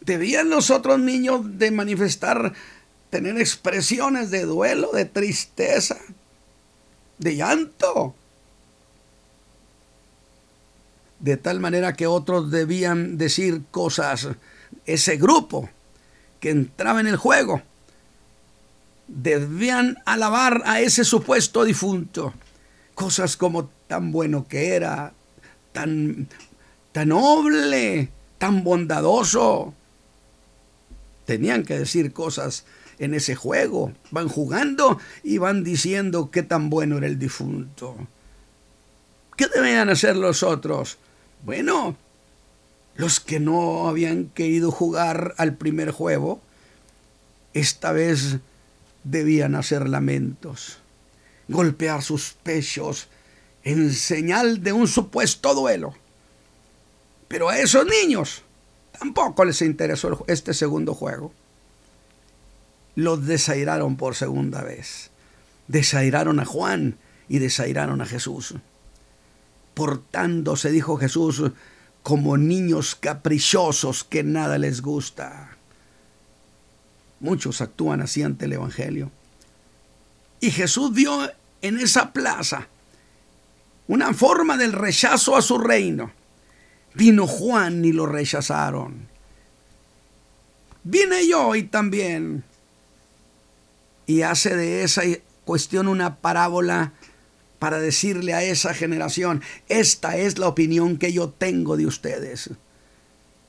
debían 0.00 0.50
los 0.50 0.70
otros 0.70 0.98
niños 0.98 1.58
de 1.58 1.70
manifestar, 1.70 2.52
tener 3.10 3.38
expresiones 3.38 4.30
de 4.30 4.44
duelo, 4.44 4.92
de 4.92 5.04
tristeza, 5.04 5.98
de 7.18 7.36
llanto. 7.36 8.14
de 11.20 11.36
tal 11.36 11.60
manera 11.60 11.94
que 11.94 12.06
otros 12.06 12.50
debían 12.50 13.18
decir 13.18 13.62
cosas. 13.70 14.28
Ese 14.86 15.16
grupo 15.16 15.68
que 16.40 16.50
entraba 16.50 17.00
en 17.00 17.06
el 17.06 17.16
juego 17.16 17.62
debían 19.08 19.98
alabar 20.04 20.62
a 20.66 20.80
ese 20.80 21.04
supuesto 21.04 21.64
difunto. 21.64 22.34
Cosas 22.94 23.36
como 23.36 23.70
tan 23.86 24.12
bueno 24.12 24.46
que 24.46 24.74
era, 24.74 25.12
tan, 25.72 26.28
tan 26.92 27.08
noble, 27.08 28.10
tan 28.38 28.62
bondadoso. 28.62 29.74
Tenían 31.24 31.64
que 31.64 31.78
decir 31.78 32.12
cosas 32.12 32.64
en 32.98 33.14
ese 33.14 33.34
juego. 33.34 33.92
Van 34.10 34.28
jugando 34.28 34.98
y 35.22 35.38
van 35.38 35.64
diciendo 35.64 36.30
qué 36.30 36.42
tan 36.42 36.70
bueno 36.70 36.98
era 36.98 37.06
el 37.06 37.18
difunto. 37.18 37.96
¿Qué 39.36 39.46
debían 39.46 39.88
hacer 39.88 40.16
los 40.16 40.42
otros? 40.42 40.98
Bueno, 41.44 41.96
los 42.96 43.20
que 43.20 43.38
no 43.38 43.88
habían 43.88 44.26
querido 44.26 44.72
jugar 44.72 45.34
al 45.38 45.54
primer 45.54 45.92
juego, 45.92 46.40
esta 47.54 47.92
vez 47.92 48.38
debían 49.10 49.54
hacer 49.54 49.88
lamentos, 49.88 50.78
golpear 51.48 52.02
sus 52.02 52.34
pechos 52.42 53.08
en 53.64 53.92
señal 53.92 54.62
de 54.62 54.72
un 54.72 54.86
supuesto 54.86 55.54
duelo. 55.54 55.94
Pero 57.26 57.48
a 57.48 57.58
esos 57.58 57.86
niños 57.86 58.42
tampoco 58.98 59.44
les 59.44 59.62
interesó 59.62 60.24
este 60.26 60.54
segundo 60.54 60.94
juego. 60.94 61.32
Los 62.94 63.26
desairaron 63.26 63.96
por 63.96 64.14
segunda 64.14 64.62
vez. 64.62 65.10
Desairaron 65.68 66.40
a 66.40 66.44
Juan 66.44 66.98
y 67.28 67.38
desairaron 67.38 68.00
a 68.00 68.06
Jesús. 68.06 68.54
Portándose, 69.74 70.70
dijo 70.70 70.96
Jesús, 70.96 71.52
como 72.02 72.36
niños 72.36 72.94
caprichosos 72.94 74.02
que 74.02 74.24
nada 74.24 74.58
les 74.58 74.80
gusta. 74.80 75.57
Muchos 77.20 77.60
actúan 77.60 78.00
así 78.00 78.22
ante 78.22 78.44
el 78.44 78.52
Evangelio. 78.52 79.10
Y 80.40 80.50
Jesús 80.50 80.92
vio 80.92 81.30
en 81.62 81.78
esa 81.78 82.12
plaza 82.12 82.68
una 83.88 84.14
forma 84.14 84.56
del 84.56 84.72
rechazo 84.72 85.36
a 85.36 85.42
su 85.42 85.58
reino. 85.58 86.12
Vino 86.94 87.26
Juan 87.26 87.84
y 87.84 87.92
lo 87.92 88.06
rechazaron. 88.06 89.08
Vine 90.84 91.26
yo 91.26 91.54
y 91.56 91.64
también. 91.64 92.44
Y 94.06 94.22
hace 94.22 94.54
de 94.56 94.84
esa 94.84 95.02
cuestión 95.44 95.88
una 95.88 96.16
parábola 96.16 96.92
para 97.58 97.80
decirle 97.80 98.34
a 98.34 98.42
esa 98.42 98.72
generación, 98.74 99.42
esta 99.68 100.16
es 100.16 100.38
la 100.38 100.46
opinión 100.46 100.96
que 100.98 101.12
yo 101.12 101.30
tengo 101.30 101.76
de 101.76 101.86
ustedes. 101.86 102.50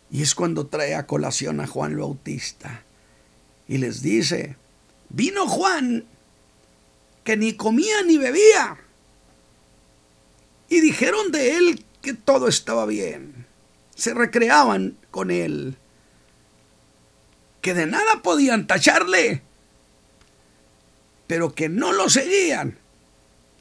Y 0.09 0.23
es 0.23 0.33
cuando 0.33 0.65
trae 0.65 0.95
a 0.95 1.05
colación 1.05 1.59
a 1.59 1.67
Juan 1.67 1.91
el 1.91 1.97
Bautista 1.99 2.83
y 3.69 3.77
les 3.77 4.01
dice, 4.01 4.55
vino 5.09 5.47
Juan 5.47 6.03
que 7.23 7.37
ni 7.37 7.53
comía 7.53 8.01
ni 8.01 8.17
bebía. 8.17 8.79
Y 10.67 10.81
dijeron 10.81 11.31
de 11.31 11.55
él 11.55 11.85
que 12.01 12.15
todo 12.15 12.47
estaba 12.47 12.87
bien. 12.87 13.45
Se 13.93 14.15
recreaban 14.15 14.97
con 15.11 15.29
él. 15.29 15.77
Que 17.61 17.75
de 17.75 17.85
nada 17.85 18.23
podían 18.23 18.65
tacharle. 18.65 19.43
Pero 21.27 21.53
que 21.53 21.69
no 21.69 21.93
lo 21.93 22.09
seguían. 22.09 22.75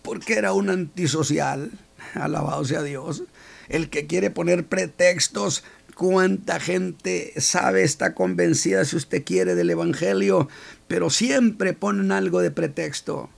Porque 0.01 0.35
era 0.35 0.55
un 0.55 0.71
antisocial. 0.71 1.71
Alabado 2.15 2.65
sea 2.65 2.83
Dios. 2.83 3.25
El 3.69 3.91
que 3.91 4.07
quiere 4.07 4.31
poner 4.31 4.67
pretextos 4.67 5.65
cuánta 5.99 6.61
gente 6.61 7.33
sabe, 7.41 7.83
está 7.83 8.15
convencida, 8.15 8.85
si 8.85 8.95
usted 8.95 9.25
quiere, 9.25 9.57
del 9.57 9.69
Evangelio, 9.69 10.49
pero 10.87 11.11
siempre 11.11 11.73
ponen 11.73 12.13
algo 12.13 12.41
de 12.41 12.53
pretexto. 12.53 13.29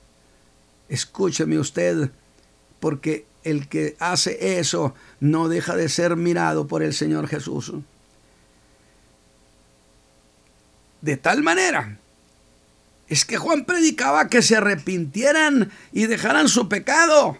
Escúcheme 0.90 1.58
usted, 1.58 2.10
porque 2.78 3.24
el 3.44 3.66
que 3.66 3.96
hace 3.98 4.58
eso 4.58 4.94
no 5.20 5.48
deja 5.48 5.74
de 5.74 5.88
ser 5.88 6.16
mirado 6.16 6.66
por 6.66 6.82
el 6.82 6.92
Señor 6.92 7.28
Jesús. 7.28 7.72
De 11.00 11.16
tal 11.16 11.42
manera 11.42 11.96
es 13.08 13.24
que 13.24 13.38
Juan 13.38 13.64
predicaba 13.64 14.28
que 14.28 14.42
se 14.42 14.56
arrepintieran 14.56 15.72
y 15.92 16.08
dejaran 16.08 16.46
su 16.46 16.68
pecado. 16.68 17.38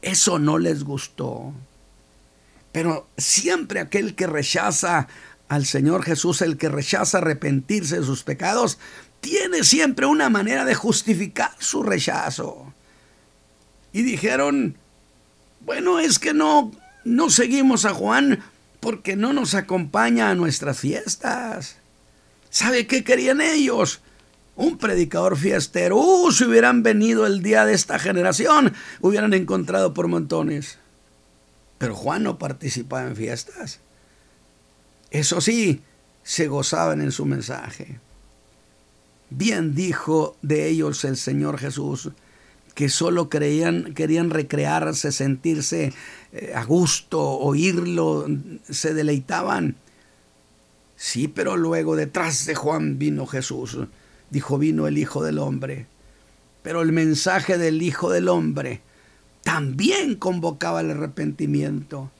Eso 0.00 0.38
no 0.38 0.58
les 0.58 0.84
gustó. 0.84 1.52
Pero 2.74 3.06
siempre 3.16 3.78
aquel 3.78 4.16
que 4.16 4.26
rechaza 4.26 5.06
al 5.46 5.64
Señor 5.64 6.02
Jesús, 6.02 6.42
el 6.42 6.56
que 6.56 6.68
rechaza 6.68 7.18
arrepentirse 7.18 8.00
de 8.00 8.04
sus 8.04 8.24
pecados, 8.24 8.80
tiene 9.20 9.62
siempre 9.62 10.06
una 10.06 10.28
manera 10.28 10.64
de 10.64 10.74
justificar 10.74 11.52
su 11.60 11.84
rechazo. 11.84 12.74
Y 13.92 14.02
dijeron, 14.02 14.76
bueno, 15.60 16.00
es 16.00 16.18
que 16.18 16.34
no, 16.34 16.72
no 17.04 17.30
seguimos 17.30 17.84
a 17.84 17.94
Juan 17.94 18.42
porque 18.80 19.14
no 19.14 19.32
nos 19.32 19.54
acompaña 19.54 20.30
a 20.30 20.34
nuestras 20.34 20.80
fiestas. 20.80 21.76
¿Sabe 22.50 22.88
qué 22.88 23.04
querían 23.04 23.40
ellos? 23.40 24.00
Un 24.56 24.78
predicador 24.78 25.36
fiestero. 25.36 25.96
Uh, 25.96 26.32
si 26.32 26.42
hubieran 26.42 26.82
venido 26.82 27.24
el 27.24 27.40
día 27.40 27.66
de 27.66 27.74
esta 27.74 28.00
generación, 28.00 28.74
hubieran 29.00 29.32
encontrado 29.32 29.94
por 29.94 30.08
montones. 30.08 30.78
Pero 31.78 31.94
Juan 31.94 32.22
no 32.22 32.38
participaba 32.38 33.06
en 33.06 33.16
fiestas. 33.16 33.80
Eso 35.10 35.40
sí, 35.40 35.82
se 36.22 36.48
gozaban 36.48 37.00
en 37.00 37.12
su 37.12 37.26
mensaje. 37.26 38.00
Bien 39.30 39.74
dijo 39.74 40.36
de 40.42 40.68
ellos 40.68 41.04
el 41.04 41.16
Señor 41.16 41.58
Jesús, 41.58 42.10
que 42.74 42.88
solo 42.88 43.28
creían, 43.28 43.94
querían 43.94 44.30
recrearse, 44.30 45.12
sentirse 45.12 45.92
eh, 46.32 46.52
a 46.54 46.64
gusto, 46.64 47.20
oírlo, 47.20 48.26
se 48.68 48.94
deleitaban. 48.94 49.76
Sí, 50.96 51.28
pero 51.28 51.56
luego 51.56 51.96
detrás 51.96 52.46
de 52.46 52.54
Juan 52.54 52.98
vino 52.98 53.26
Jesús. 53.26 53.78
Dijo, 54.30 54.58
vino 54.58 54.86
el 54.86 54.98
Hijo 54.98 55.22
del 55.22 55.38
Hombre. 55.38 55.86
Pero 56.62 56.82
el 56.82 56.92
mensaje 56.92 57.58
del 57.58 57.82
Hijo 57.82 58.10
del 58.10 58.28
Hombre 58.28 58.80
también 59.44 60.16
convocaba 60.16 60.80
el 60.80 60.90
arrepentimiento, 60.90 62.10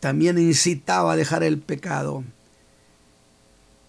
también 0.00 0.36
incitaba 0.36 1.12
a 1.12 1.16
dejar 1.16 1.44
el 1.44 1.58
pecado. 1.58 2.24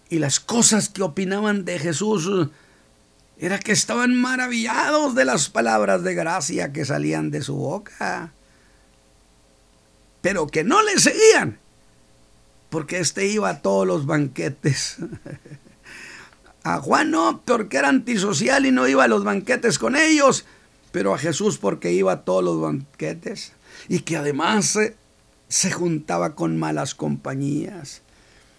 Y 0.10 0.20
las 0.20 0.40
cosas 0.40 0.88
que 0.88 1.02
opinaban 1.02 1.66
de 1.66 1.80
Jesús 1.80 2.50
era 3.38 3.60
que 3.60 3.72
estaban 3.72 4.16
maravillados 4.16 5.16
de 5.16 5.26
las 5.26 5.50
palabras 5.50 6.04
de 6.04 6.14
gracia 6.14 6.72
que 6.72 6.86
salían 6.86 7.32
de 7.32 7.42
su 7.42 7.56
boca, 7.56 8.32
pero 10.22 10.46
que 10.46 10.64
no 10.64 10.84
le 10.84 11.00
seguían, 11.00 11.58
porque 12.70 13.00
éste 13.00 13.26
iba 13.26 13.50
a 13.50 13.62
todos 13.62 13.88
los 13.88 14.06
banquetes. 14.06 14.98
A 16.64 16.78
Juan 16.78 17.10
no, 17.10 17.42
porque 17.44 17.78
era 17.78 17.90
antisocial 17.90 18.68
y 18.68 18.72
no 18.72 18.88
iba 18.88 19.06
a 19.06 19.08
los 19.08 19.24
banquetes 19.24 19.80
con 19.80 19.96
ellos 19.96 20.46
pero 20.92 21.14
a 21.14 21.18
Jesús 21.18 21.58
porque 21.58 21.94
iba 21.94 22.12
a 22.12 22.22
todos 22.24 22.44
los 22.44 22.62
banquetes 22.62 23.54
y 23.88 24.00
que 24.00 24.18
además 24.18 24.78
se, 25.48 25.72
juntaba 25.72 26.36
con 26.36 26.58
malas 26.60 26.96
compañías, 26.96 28.02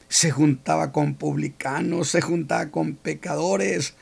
se 0.08 0.30
juntaba 0.30 0.92
con 0.92 1.14
publicanos, 1.14 2.08
se 2.08 2.20
juntaba 2.20 2.70
con 2.70 2.94
pecadores. 2.94 3.94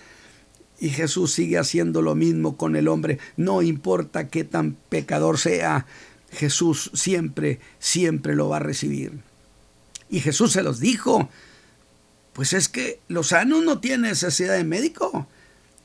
Y 0.78 0.88
Jesús 0.88 1.32
sigue 1.32 1.58
haciendo 1.58 2.00
lo 2.00 2.14
mismo 2.14 2.56
con 2.56 2.74
el 2.74 2.88
hombre. 2.88 3.18
No 3.36 3.60
importa 3.60 4.28
qué 4.28 4.44
tan 4.44 4.76
pecador 4.88 5.38
sea, 5.38 5.86
Jesús 6.32 6.90
siempre, 6.94 7.60
siempre 7.78 8.34
lo 8.34 8.48
va 8.48 8.56
a 8.56 8.60
recibir. 8.60 9.20
Y 10.08 10.20
Jesús 10.20 10.52
se 10.52 10.62
los 10.62 10.80
dijo, 10.80 11.28
pues 12.32 12.52
es 12.52 12.68
que 12.68 13.00
los 13.08 13.28
sanos 13.28 13.62
no 13.64 13.80
tienen 13.80 14.02
necesidad 14.02 14.54
de 14.54 14.64
médico, 14.64 15.26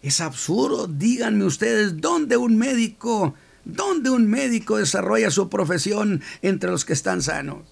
es 0.07 0.21
absurdo. 0.21 0.87
Díganme 0.87 1.45
ustedes 1.45 1.99
dónde 2.01 2.37
un 2.37 2.57
médico, 2.57 3.33
dónde 3.63 4.09
un 4.09 4.27
médico 4.27 4.77
desarrolla 4.77 5.31
su 5.31 5.49
profesión 5.49 6.21
entre 6.41 6.69
los 6.71 6.85
que 6.85 6.93
están 6.93 7.21
sanos. 7.21 7.63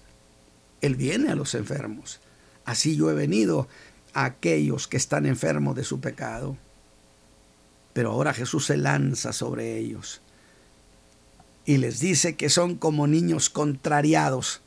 Él 0.80 0.96
viene 0.96 1.30
a 1.30 1.34
los 1.34 1.54
enfermos. 1.54 2.20
Así 2.64 2.96
yo 2.96 3.10
he 3.10 3.14
venido 3.14 3.68
a 4.12 4.24
aquellos 4.24 4.88
que 4.88 4.96
están 4.96 5.26
enfermos 5.26 5.76
de 5.76 5.84
su 5.84 6.00
pecado. 6.00 6.56
Pero 7.92 8.10
ahora 8.10 8.34
Jesús 8.34 8.66
se 8.66 8.76
lanza 8.76 9.32
sobre 9.32 9.78
ellos 9.78 10.20
y 11.66 11.78
les 11.78 12.00
dice 12.00 12.36
que 12.36 12.50
son 12.50 12.76
como 12.76 13.06
niños 13.06 13.48
contrariados, 13.50 14.60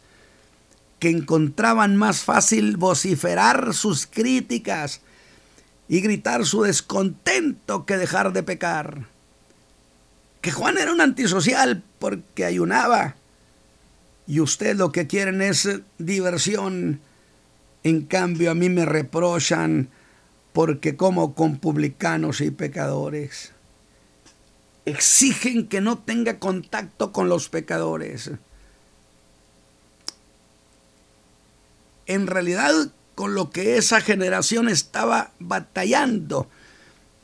que 1.00 1.10
encontraban 1.10 1.96
más 1.96 2.24
fácil 2.24 2.78
vociferar 2.78 3.74
sus 3.74 4.08
críticas 4.08 5.02
y 5.90 6.02
gritar 6.02 6.46
su 6.46 6.64
descontento 6.64 7.86
que 7.86 7.98
dejar 7.98 8.34
de 8.34 8.44
pecar. 8.44 9.08
Que 10.42 10.52
Juan 10.52 10.78
era 10.78 10.92
un 10.92 11.02
antisocial 11.02 11.84
porque 12.00 12.46
ayunaba. 12.46 13.16
y 14.28 14.42
ustedes 14.42 14.76
lo 14.76 14.92
que 14.92 15.08
quieren 15.08 15.42
es 15.42 15.70
diversión. 15.98 17.00
En 17.84 18.02
cambio 18.02 18.52
a 18.52 18.56
mí 18.56 18.70
me 18.70 18.86
reprochan 18.86 19.90
porque 20.52 20.98
como 20.98 21.34
con 21.34 21.58
publicanos 21.58 22.42
y 22.42 22.52
pecadores. 22.52 23.54
Exigen 24.86 25.68
que 25.68 25.82
no 25.82 25.98
tenga 26.00 26.40
contacto 26.40 27.12
con 27.12 27.30
los 27.30 27.48
pecadores. 27.48 28.32
En 32.06 32.28
realidad 32.28 32.90
con 33.18 33.34
lo 33.34 33.50
que 33.50 33.78
esa 33.78 34.00
generación 34.00 34.70
estaba 34.70 35.32
batallando 35.40 36.48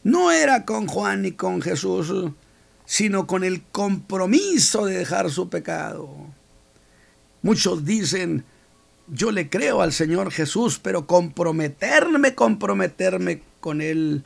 no 0.04 0.32
era 0.32 0.66
con 0.66 0.88
Juan 0.88 1.22
ni 1.22 1.34
con 1.34 1.62
Jesús, 1.62 2.12
sino 2.84 3.28
con 3.28 3.44
el 3.44 3.62
compromiso 3.62 4.88
de 4.88 4.98
dejar 4.98 5.30
su 5.30 5.50
pecado. 5.50 6.10
Muchos 7.44 7.86
dicen, 7.86 8.44
yo 9.08 9.32
le 9.32 9.52
creo 9.52 9.84
al 9.84 9.94
Señor 9.94 10.32
Jesús, 10.32 10.80
pero 10.82 11.06
comprometerme, 11.06 12.34
comprometerme 12.34 13.44
con 13.60 13.80
Él. 13.80 14.24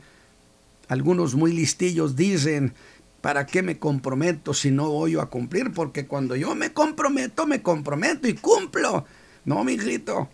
Algunos 0.88 1.34
muy 1.34 1.52
listillos 1.52 2.16
dicen, 2.16 2.72
¿para 3.20 3.44
qué 3.44 3.62
me 3.62 3.78
comprometo 3.78 4.54
si 4.54 4.70
no 4.70 4.88
voy 4.88 5.18
a 5.18 5.26
cumplir? 5.26 5.74
Porque 5.74 6.06
cuando 6.06 6.34
yo 6.34 6.54
me 6.54 6.72
comprometo, 6.72 7.46
me 7.46 7.60
comprometo 7.60 8.26
y 8.26 8.32
cumplo. 8.32 9.04
No, 9.44 9.64
mi 9.64 9.74
hijito, 9.74 10.30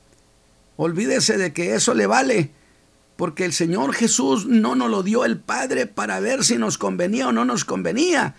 olvídese 0.77 1.37
de 1.39 1.53
que 1.53 1.75
eso 1.75 1.95
le 1.95 2.07
vale, 2.07 2.51
porque 3.17 3.45
el 3.45 3.53
Señor 3.53 3.95
Jesús 3.95 4.47
no 4.47 4.75
nos 4.75 4.91
lo 4.91 5.03
dio 5.03 5.25
el 5.25 5.39
Padre 5.39 5.87
para 5.87 6.21
ver 6.21 6.45
si 6.45 6.59
nos 6.59 6.79
convenía 6.79 7.29
o 7.29 7.33
no 7.33 7.45
nos 7.45 7.65
convenía 7.65 8.35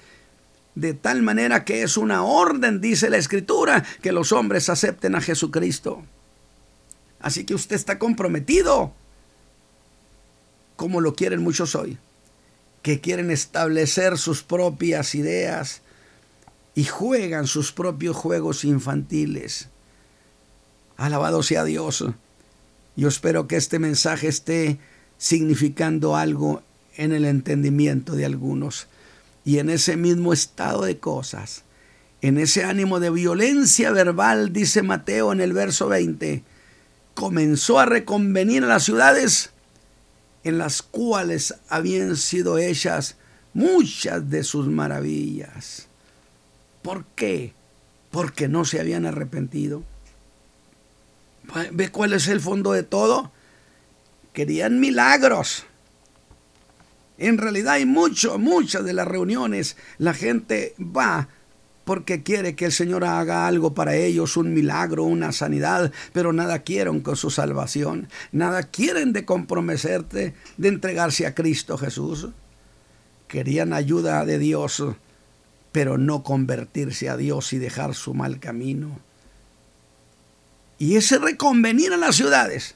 de 0.75 0.93
tal 0.93 1.21
manera 1.21 1.63
que 1.63 1.83
es 1.83 1.97
una 1.97 2.23
orden, 2.23 2.81
dice 2.81 3.09
la 3.09 3.17
Escritura, 3.17 3.83
que 4.01 4.11
los 4.11 4.31
hombres 4.33 4.69
acepten 4.69 5.15
a 5.15 5.21
Jesucristo. 5.21 6.03
Así 7.19 7.45
que 7.45 7.55
usted 7.55 7.77
está 7.77 7.97
comprometido, 7.97 8.93
como 10.75 10.99
lo 11.01 11.15
quieren 11.15 11.41
muchos 11.41 11.75
hoy, 11.75 11.97
que 12.81 12.99
quieren 12.99 13.31
establecer 13.31 14.17
sus 14.17 14.43
propias 14.43 15.15
ideas 15.15 15.81
y 16.75 16.83
juegan 16.83 17.47
sus 17.47 17.71
propios 17.71 18.15
juegos 18.15 18.65
infantiles. 18.65 19.69
Alabado 20.97 21.41
sea 21.41 21.63
Dios. 21.63 22.03
Yo 22.95 23.07
espero 23.07 23.47
que 23.47 23.57
este 23.57 23.79
mensaje 23.79 24.27
esté 24.27 24.79
significando 25.17 26.15
algo 26.15 26.63
en 26.95 27.11
el 27.11 27.25
entendimiento 27.25 28.13
de 28.13 28.25
algunos 28.25 28.87
y 29.43 29.59
en 29.59 29.69
ese 29.69 29.97
mismo 29.97 30.33
estado 30.33 30.83
de 30.83 30.97
cosas, 30.97 31.63
en 32.21 32.37
ese 32.37 32.63
ánimo 32.63 32.99
de 32.99 33.09
violencia 33.11 33.91
verbal, 33.91 34.53
dice 34.53 34.81
Mateo 34.81 35.31
en 35.31 35.41
el 35.41 35.53
verso 35.53 35.87
20, 35.87 36.43
comenzó 37.13 37.79
a 37.79 37.85
reconvenir 37.85 38.63
a 38.63 38.67
las 38.67 38.83
ciudades 38.83 39.51
en 40.43 40.57
las 40.57 40.81
cuales 40.81 41.55
habían 41.69 42.15
sido 42.15 42.57
hechas 42.57 43.17
muchas 43.53 44.29
de 44.29 44.43
sus 44.43 44.67
maravillas. 44.67 45.87
¿Por 46.81 47.05
qué? 47.15 47.53
Porque 48.11 48.47
no 48.47 48.65
se 48.65 48.79
habían 48.79 49.05
arrepentido. 49.05 49.83
¿Ve 51.71 51.89
cuál 51.89 52.13
es 52.13 52.27
el 52.27 52.41
fondo 52.41 52.71
de 52.71 52.83
todo? 52.83 53.31
Querían 54.33 54.79
milagros. 54.79 55.65
En 57.17 57.37
realidad 57.37 57.73
hay 57.75 57.85
mucho, 57.85 58.37
muchas 58.37 58.83
de 58.83 58.93
las 58.93 59.07
reuniones, 59.07 59.77
la 59.97 60.13
gente 60.13 60.75
va 60.79 61.29
porque 61.85 62.23
quiere 62.23 62.55
que 62.55 62.65
el 62.65 62.71
Señor 62.71 63.05
haga 63.05 63.47
algo 63.47 63.73
para 63.73 63.95
ellos, 63.95 64.37
un 64.37 64.53
milagro, 64.53 65.03
una 65.03 65.31
sanidad, 65.31 65.93
pero 66.11 66.33
nada 66.33 66.59
quieren 66.59 66.99
con 66.99 67.15
su 67.15 67.29
salvación, 67.29 68.09
nada 68.31 68.63
quieren 68.63 69.13
de 69.13 69.23
comprometerte, 69.23 70.33
de 70.57 70.67
entregarse 70.67 71.27
a 71.27 71.35
Cristo 71.35 71.77
Jesús. 71.77 72.29
Querían 73.27 73.71
ayuda 73.71 74.25
de 74.25 74.39
Dios, 74.39 74.83
pero 75.71 75.97
no 75.97 76.23
convertirse 76.23 77.07
a 77.07 77.17
Dios 77.17 77.53
y 77.53 77.59
dejar 77.59 77.93
su 77.93 78.13
mal 78.13 78.39
camino. 78.39 78.99
Y 80.77 80.97
ese 80.97 81.17
reconvenir 81.17 81.93
a 81.93 81.97
las 81.97 82.15
ciudades 82.15 82.75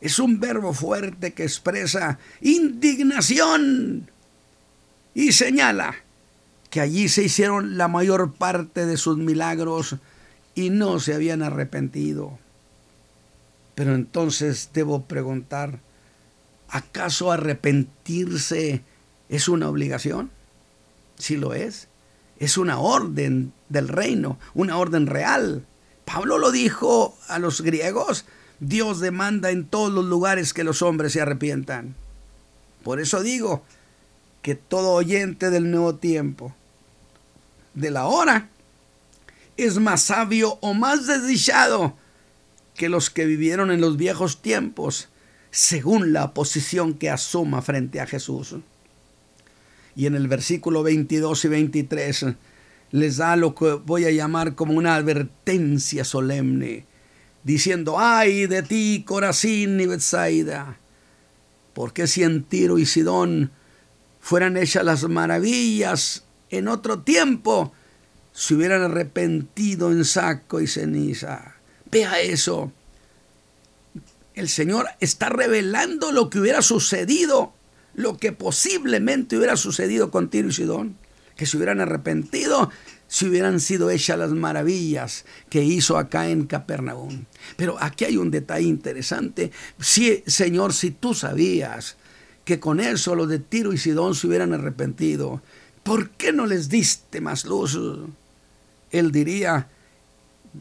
es 0.00 0.18
un 0.18 0.40
verbo 0.40 0.72
fuerte 0.72 1.32
que 1.32 1.44
expresa 1.44 2.18
indignación 2.40 4.10
y 5.14 5.32
señala 5.32 5.94
que 6.70 6.80
allí 6.80 7.08
se 7.08 7.24
hicieron 7.24 7.76
la 7.76 7.88
mayor 7.88 8.32
parte 8.32 8.86
de 8.86 8.96
sus 8.96 9.18
milagros 9.18 9.96
y 10.54 10.70
no 10.70 11.00
se 11.00 11.14
habían 11.14 11.42
arrepentido. 11.42 12.38
Pero 13.74 13.94
entonces 13.94 14.70
debo 14.72 15.02
preguntar, 15.02 15.80
¿acaso 16.68 17.32
arrepentirse 17.32 18.82
es 19.28 19.48
una 19.48 19.68
obligación? 19.68 20.30
Si 21.18 21.36
lo 21.36 21.54
es, 21.54 21.88
es 22.38 22.56
una 22.56 22.78
orden 22.78 23.52
del 23.68 23.88
reino, 23.88 24.38
una 24.54 24.78
orden 24.78 25.06
real. 25.06 25.66
Pablo 26.12 26.38
lo 26.38 26.50
dijo 26.50 27.16
a 27.28 27.38
los 27.38 27.60
griegos, 27.60 28.24
Dios 28.58 28.98
demanda 28.98 29.50
en 29.52 29.64
todos 29.64 29.92
los 29.92 30.04
lugares 30.04 30.52
que 30.52 30.64
los 30.64 30.82
hombres 30.82 31.12
se 31.12 31.20
arrepientan. 31.20 31.94
Por 32.82 32.98
eso 32.98 33.22
digo 33.22 33.62
que 34.42 34.56
todo 34.56 34.90
oyente 34.90 35.50
del 35.50 35.70
nuevo 35.70 35.94
tiempo, 35.94 36.52
de 37.74 37.92
la 37.92 38.06
hora, 38.06 38.48
es 39.56 39.78
más 39.78 40.02
sabio 40.02 40.58
o 40.60 40.74
más 40.74 41.06
desdichado 41.06 41.94
que 42.74 42.88
los 42.88 43.08
que 43.08 43.26
vivieron 43.26 43.70
en 43.70 43.80
los 43.80 43.96
viejos 43.96 44.42
tiempos, 44.42 45.10
según 45.52 46.12
la 46.12 46.34
posición 46.34 46.94
que 46.94 47.08
asuma 47.08 47.62
frente 47.62 48.00
a 48.00 48.06
Jesús. 48.08 48.56
Y 49.94 50.06
en 50.06 50.16
el 50.16 50.26
versículo 50.26 50.82
22 50.82 51.44
y 51.44 51.48
23 51.48 52.26
les 52.90 53.16
da 53.18 53.36
lo 53.36 53.54
que 53.54 53.72
voy 53.72 54.04
a 54.04 54.10
llamar 54.10 54.54
como 54.54 54.74
una 54.74 54.96
advertencia 54.96 56.04
solemne 56.04 56.86
diciendo, 57.42 57.98
ay 57.98 58.46
de 58.46 58.62
ti, 58.62 59.04
Corazín 59.06 59.80
y 59.80 59.86
Bethsaida, 59.86 60.78
porque 61.72 62.06
si 62.06 62.22
en 62.22 62.42
Tiro 62.42 62.78
y 62.78 62.86
Sidón 62.86 63.50
fueran 64.20 64.56
hechas 64.56 64.84
las 64.84 65.04
maravillas 65.08 66.24
en 66.50 66.68
otro 66.68 67.00
tiempo, 67.00 67.72
se 68.32 68.54
hubieran 68.54 68.82
arrepentido 68.82 69.90
en 69.90 70.04
saco 70.04 70.60
y 70.60 70.66
ceniza. 70.66 71.54
Vea 71.90 72.20
eso. 72.20 72.72
El 74.34 74.48
Señor 74.48 74.86
está 75.00 75.28
revelando 75.28 76.12
lo 76.12 76.30
que 76.30 76.40
hubiera 76.40 76.62
sucedido, 76.62 77.52
lo 77.94 78.16
que 78.16 78.32
posiblemente 78.32 79.36
hubiera 79.36 79.56
sucedido 79.56 80.10
con 80.10 80.28
Tiro 80.28 80.48
y 80.48 80.52
Sidón, 80.52 80.96
que 81.40 81.46
se 81.46 81.56
hubieran 81.56 81.80
arrepentido 81.80 82.68
si 83.08 83.26
hubieran 83.26 83.60
sido 83.60 83.88
hechas 83.88 84.18
las 84.18 84.30
maravillas 84.32 85.24
que 85.48 85.64
hizo 85.64 85.96
acá 85.96 86.28
en 86.28 86.44
Capernaum. 86.44 87.24
Pero 87.56 87.78
aquí 87.80 88.04
hay 88.04 88.18
un 88.18 88.30
detalle 88.30 88.66
interesante. 88.68 89.50
Sí, 89.80 90.22
Señor, 90.26 90.74
si 90.74 90.90
tú 90.90 91.14
sabías 91.14 91.96
que 92.44 92.60
con 92.60 92.78
eso 92.78 93.14
los 93.14 93.26
de 93.30 93.38
Tiro 93.38 93.72
y 93.72 93.78
Sidón 93.78 94.14
se 94.14 94.26
hubieran 94.26 94.52
arrepentido, 94.52 95.40
¿por 95.82 96.10
qué 96.10 96.30
no 96.30 96.44
les 96.44 96.68
diste 96.68 97.22
más 97.22 97.46
luz? 97.46 97.80
Él 98.90 99.10
diría, 99.10 99.70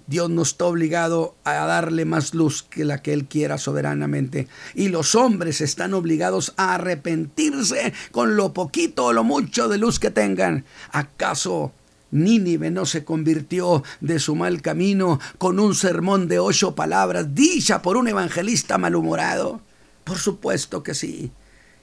Dios 0.08 0.30
no 0.30 0.44
está 0.44 0.66
obligado 0.66 1.36
a 1.44 1.54
darle 1.66 2.06
más 2.06 2.34
luz 2.34 2.64
que 2.64 2.86
la 2.86 3.02
que 3.02 3.14
Él 3.14 3.26
quiera 3.26 3.58
soberanamente. 3.58 4.48
Y 4.76 4.90
los 4.90 5.16
hombres 5.16 5.62
están 5.62 5.94
obligados 5.94 6.54
a 6.58 6.76
arrepentirse 6.76 7.94
con 8.12 8.36
lo 8.36 8.54
poquito 8.54 9.06
o 9.06 9.14
lo 9.14 9.24
mucho 9.24 9.68
de 9.68 9.78
luz 9.78 10.00
que 10.00 10.12
tengan. 10.12 10.66
¿Acaso 10.92 11.74
Nínive 12.12 12.72
no 12.72 12.86
se 12.86 13.04
convirtió 13.04 13.84
de 14.02 14.20
su 14.20 14.36
mal 14.36 14.62
camino 14.62 15.20
con 15.38 15.60
un 15.60 15.76
sermón 15.76 16.28
de 16.28 16.40
ocho 16.40 16.76
palabras 16.76 17.36
dicha 17.36 17.82
por 17.82 17.98
un 17.98 18.08
evangelista 18.08 18.78
malhumorado. 18.78 19.62
Por 20.04 20.18
supuesto 20.18 20.82
que 20.82 20.96
sí. 20.96 21.32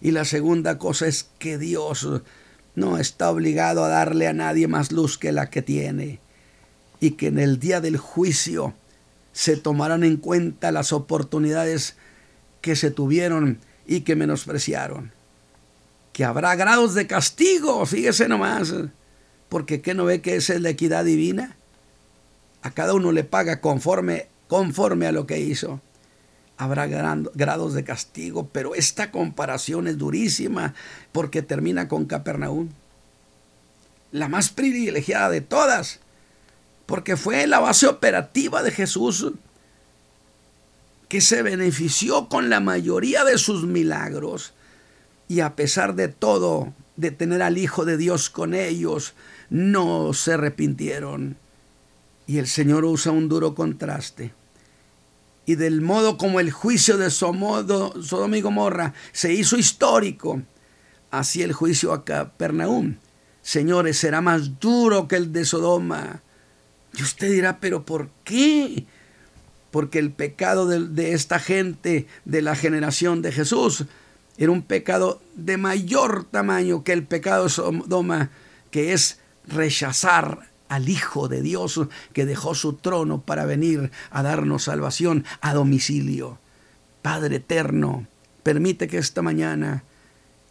Y 0.01 0.11
la 0.11 0.25
segunda 0.25 0.79
cosa 0.79 1.07
es 1.07 1.29
que 1.39 1.59
Dios 1.59 2.09
no 2.75 2.99
está 2.99 3.31
obligado 3.31 3.85
a 3.85 3.89
darle 3.89 4.27
a 4.27 4.33
nadie 4.33 4.69
más 4.69 4.93
luz 4.93 5.17
que 5.17 5.33
la 5.33 5.49
que 5.49 5.63
tiene. 5.63 6.21
Y 7.01 7.13
que 7.13 7.29
en 7.29 7.39
el 7.39 7.59
día 7.59 7.81
del 7.81 7.97
juicio 7.97 8.75
se 9.33 9.57
tomarán 9.57 10.03
en 10.05 10.17
cuenta 10.17 10.73
las 10.73 10.93
oportunidades 10.93 11.97
que 12.61 12.77
se 12.77 12.91
tuvieron 12.91 13.59
y 13.87 14.01
que 14.01 14.17
menospreciaron. 14.17 15.13
Que 16.13 16.25
habrá 16.25 16.55
grados 16.57 16.95
de 16.95 17.07
castigo, 17.07 17.85
fíjese 17.85 18.29
nomás 18.29 18.73
porque 19.49 19.81
¿qué 19.81 19.95
no 19.95 20.05
ve 20.05 20.21
que 20.21 20.37
esa 20.37 20.55
es 20.55 20.61
la 20.61 20.71
equidad 20.71 21.05
divina? 21.05 21.57
A 22.63 22.71
cada 22.73 22.95
uno 22.95 23.13
le 23.13 23.25
paga 23.25 23.61
conforme, 23.61 24.29
conforme 24.49 25.07
a 25.07 25.13
lo 25.13 25.27
que 25.27 25.41
hizo. 25.41 25.81
Habrá 26.57 26.87
grados 26.87 27.75
de 27.75 27.85
castigo, 27.85 28.49
pero 28.51 28.75
esta 28.75 29.11
comparación 29.11 29.89
es 29.89 29.99
durísima 29.99 30.75
porque 31.13 31.43
termina 31.43 31.87
con 31.87 32.07
Capernaum, 32.07 32.71
la 34.11 34.29
más 34.29 34.49
privilegiada 34.49 35.29
de 35.29 35.43
todas, 35.43 36.01
porque 36.87 37.17
fue 37.17 37.47
la 37.47 37.59
base 37.59 37.87
operativa 37.87 38.63
de 38.63 38.71
Jesús 38.71 39.33
que 41.09 41.21
se 41.21 41.43
benefició 41.43 42.29
con 42.29 42.51
la 42.51 42.61
mayoría 42.61 43.25
de 43.25 43.39
sus 43.39 43.65
milagros 43.65 44.55
y 45.29 45.41
a 45.41 45.57
pesar 45.57 45.95
de 45.95 46.09
todo, 46.09 46.73
de 46.97 47.11
tener 47.11 47.43
al 47.43 47.59
Hijo 47.59 47.85
de 47.85 47.97
Dios 47.97 48.31
con 48.31 48.55
ellos, 48.55 49.15
no 49.51 50.13
se 50.13 50.35
arrepintieron. 50.35 51.37
Y 52.27 52.39
el 52.39 52.47
Señor 52.47 52.85
usa 52.85 53.13
un 53.13 53.29
duro 53.29 53.55
contraste. 53.55 54.33
Y 55.45 55.55
del 55.55 55.81
modo 55.81 56.17
como 56.17 56.41
el 56.41 56.51
juicio 56.51 56.97
de 56.97 57.11
Sodoma 57.11 58.37
y 58.37 58.41
Gomorra 58.41 58.95
se 59.13 59.33
hizo 59.33 59.57
histórico, 59.57 60.43
así 61.11 61.43
el 61.43 61.53
juicio 61.53 61.93
a 61.93 62.05
Capernaum, 62.05 62.97
señores, 63.43 63.97
será 63.99 64.21
más 64.21 64.59
duro 64.59 65.07
que 65.07 65.17
el 65.17 65.33
de 65.33 65.45
Sodoma. 65.45 66.23
Y 66.97 67.03
usted 67.03 67.31
dirá, 67.31 67.59
pero 67.61 67.85
¿por 67.85 68.09
qué? 68.25 68.87
Porque 69.71 69.99
el 69.99 70.11
pecado 70.11 70.67
de, 70.67 71.13
esta 71.13 71.39
gente, 71.39 72.07
de 72.25 72.43
la 72.43 72.57
generación 72.57 73.21
de 73.21 73.33
Jesús, 73.33 73.85
era 74.39 74.51
un 74.51 74.63
pecado 74.63 75.21
de 75.35 75.59
mayor 75.59 76.25
tamaño 76.25 76.85
que 76.85 76.93
el 76.93 77.05
pecado 77.05 77.45
de 77.45 77.51
Sodoma, 77.51 78.31
que 78.71 78.93
es 78.95 79.19
rechazar 79.47 80.51
al 80.69 80.89
Hijo 80.89 81.29
de 81.29 81.43
Dios 81.43 81.81
que 82.13 82.27
dejó 82.27 82.55
su 82.55 82.75
trono 82.75 83.21
para 83.21 83.45
venir 83.45 83.91
a 84.11 84.23
darnos 84.23 84.65
salvación 84.65 85.25
a 85.41 85.55
domicilio. 85.55 86.39
Padre 87.03 87.37
eterno, 87.37 88.07
permite 88.43 88.89
que 88.89 88.99
esta 88.99 89.23
mañana 89.23 89.85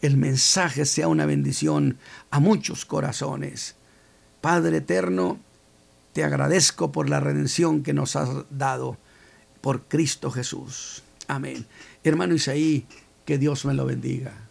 el 0.02 0.18
mensaje 0.18 0.86
sea 0.86 1.08
una 1.08 1.26
bendición 1.26 1.98
a 2.30 2.40
muchos 2.40 2.86
corazones. 2.86 3.76
Padre 4.42 4.78
eterno, 4.78 5.40
te 6.16 6.24
agradezco 6.24 6.94
por 6.94 7.10
la 7.10 7.20
redención 7.20 7.84
que 7.84 7.92
nos 7.92 8.16
has 8.16 8.30
dado 8.50 8.98
por 9.60 9.90
Cristo 9.90 10.32
Jesús. 10.32 11.04
Amén. 11.28 11.66
Hermano 12.06 12.36
Isaí, 12.36 12.86
que 13.26 13.38
Dios 13.38 13.66
me 13.66 13.74
lo 13.74 13.86
bendiga. 13.86 14.45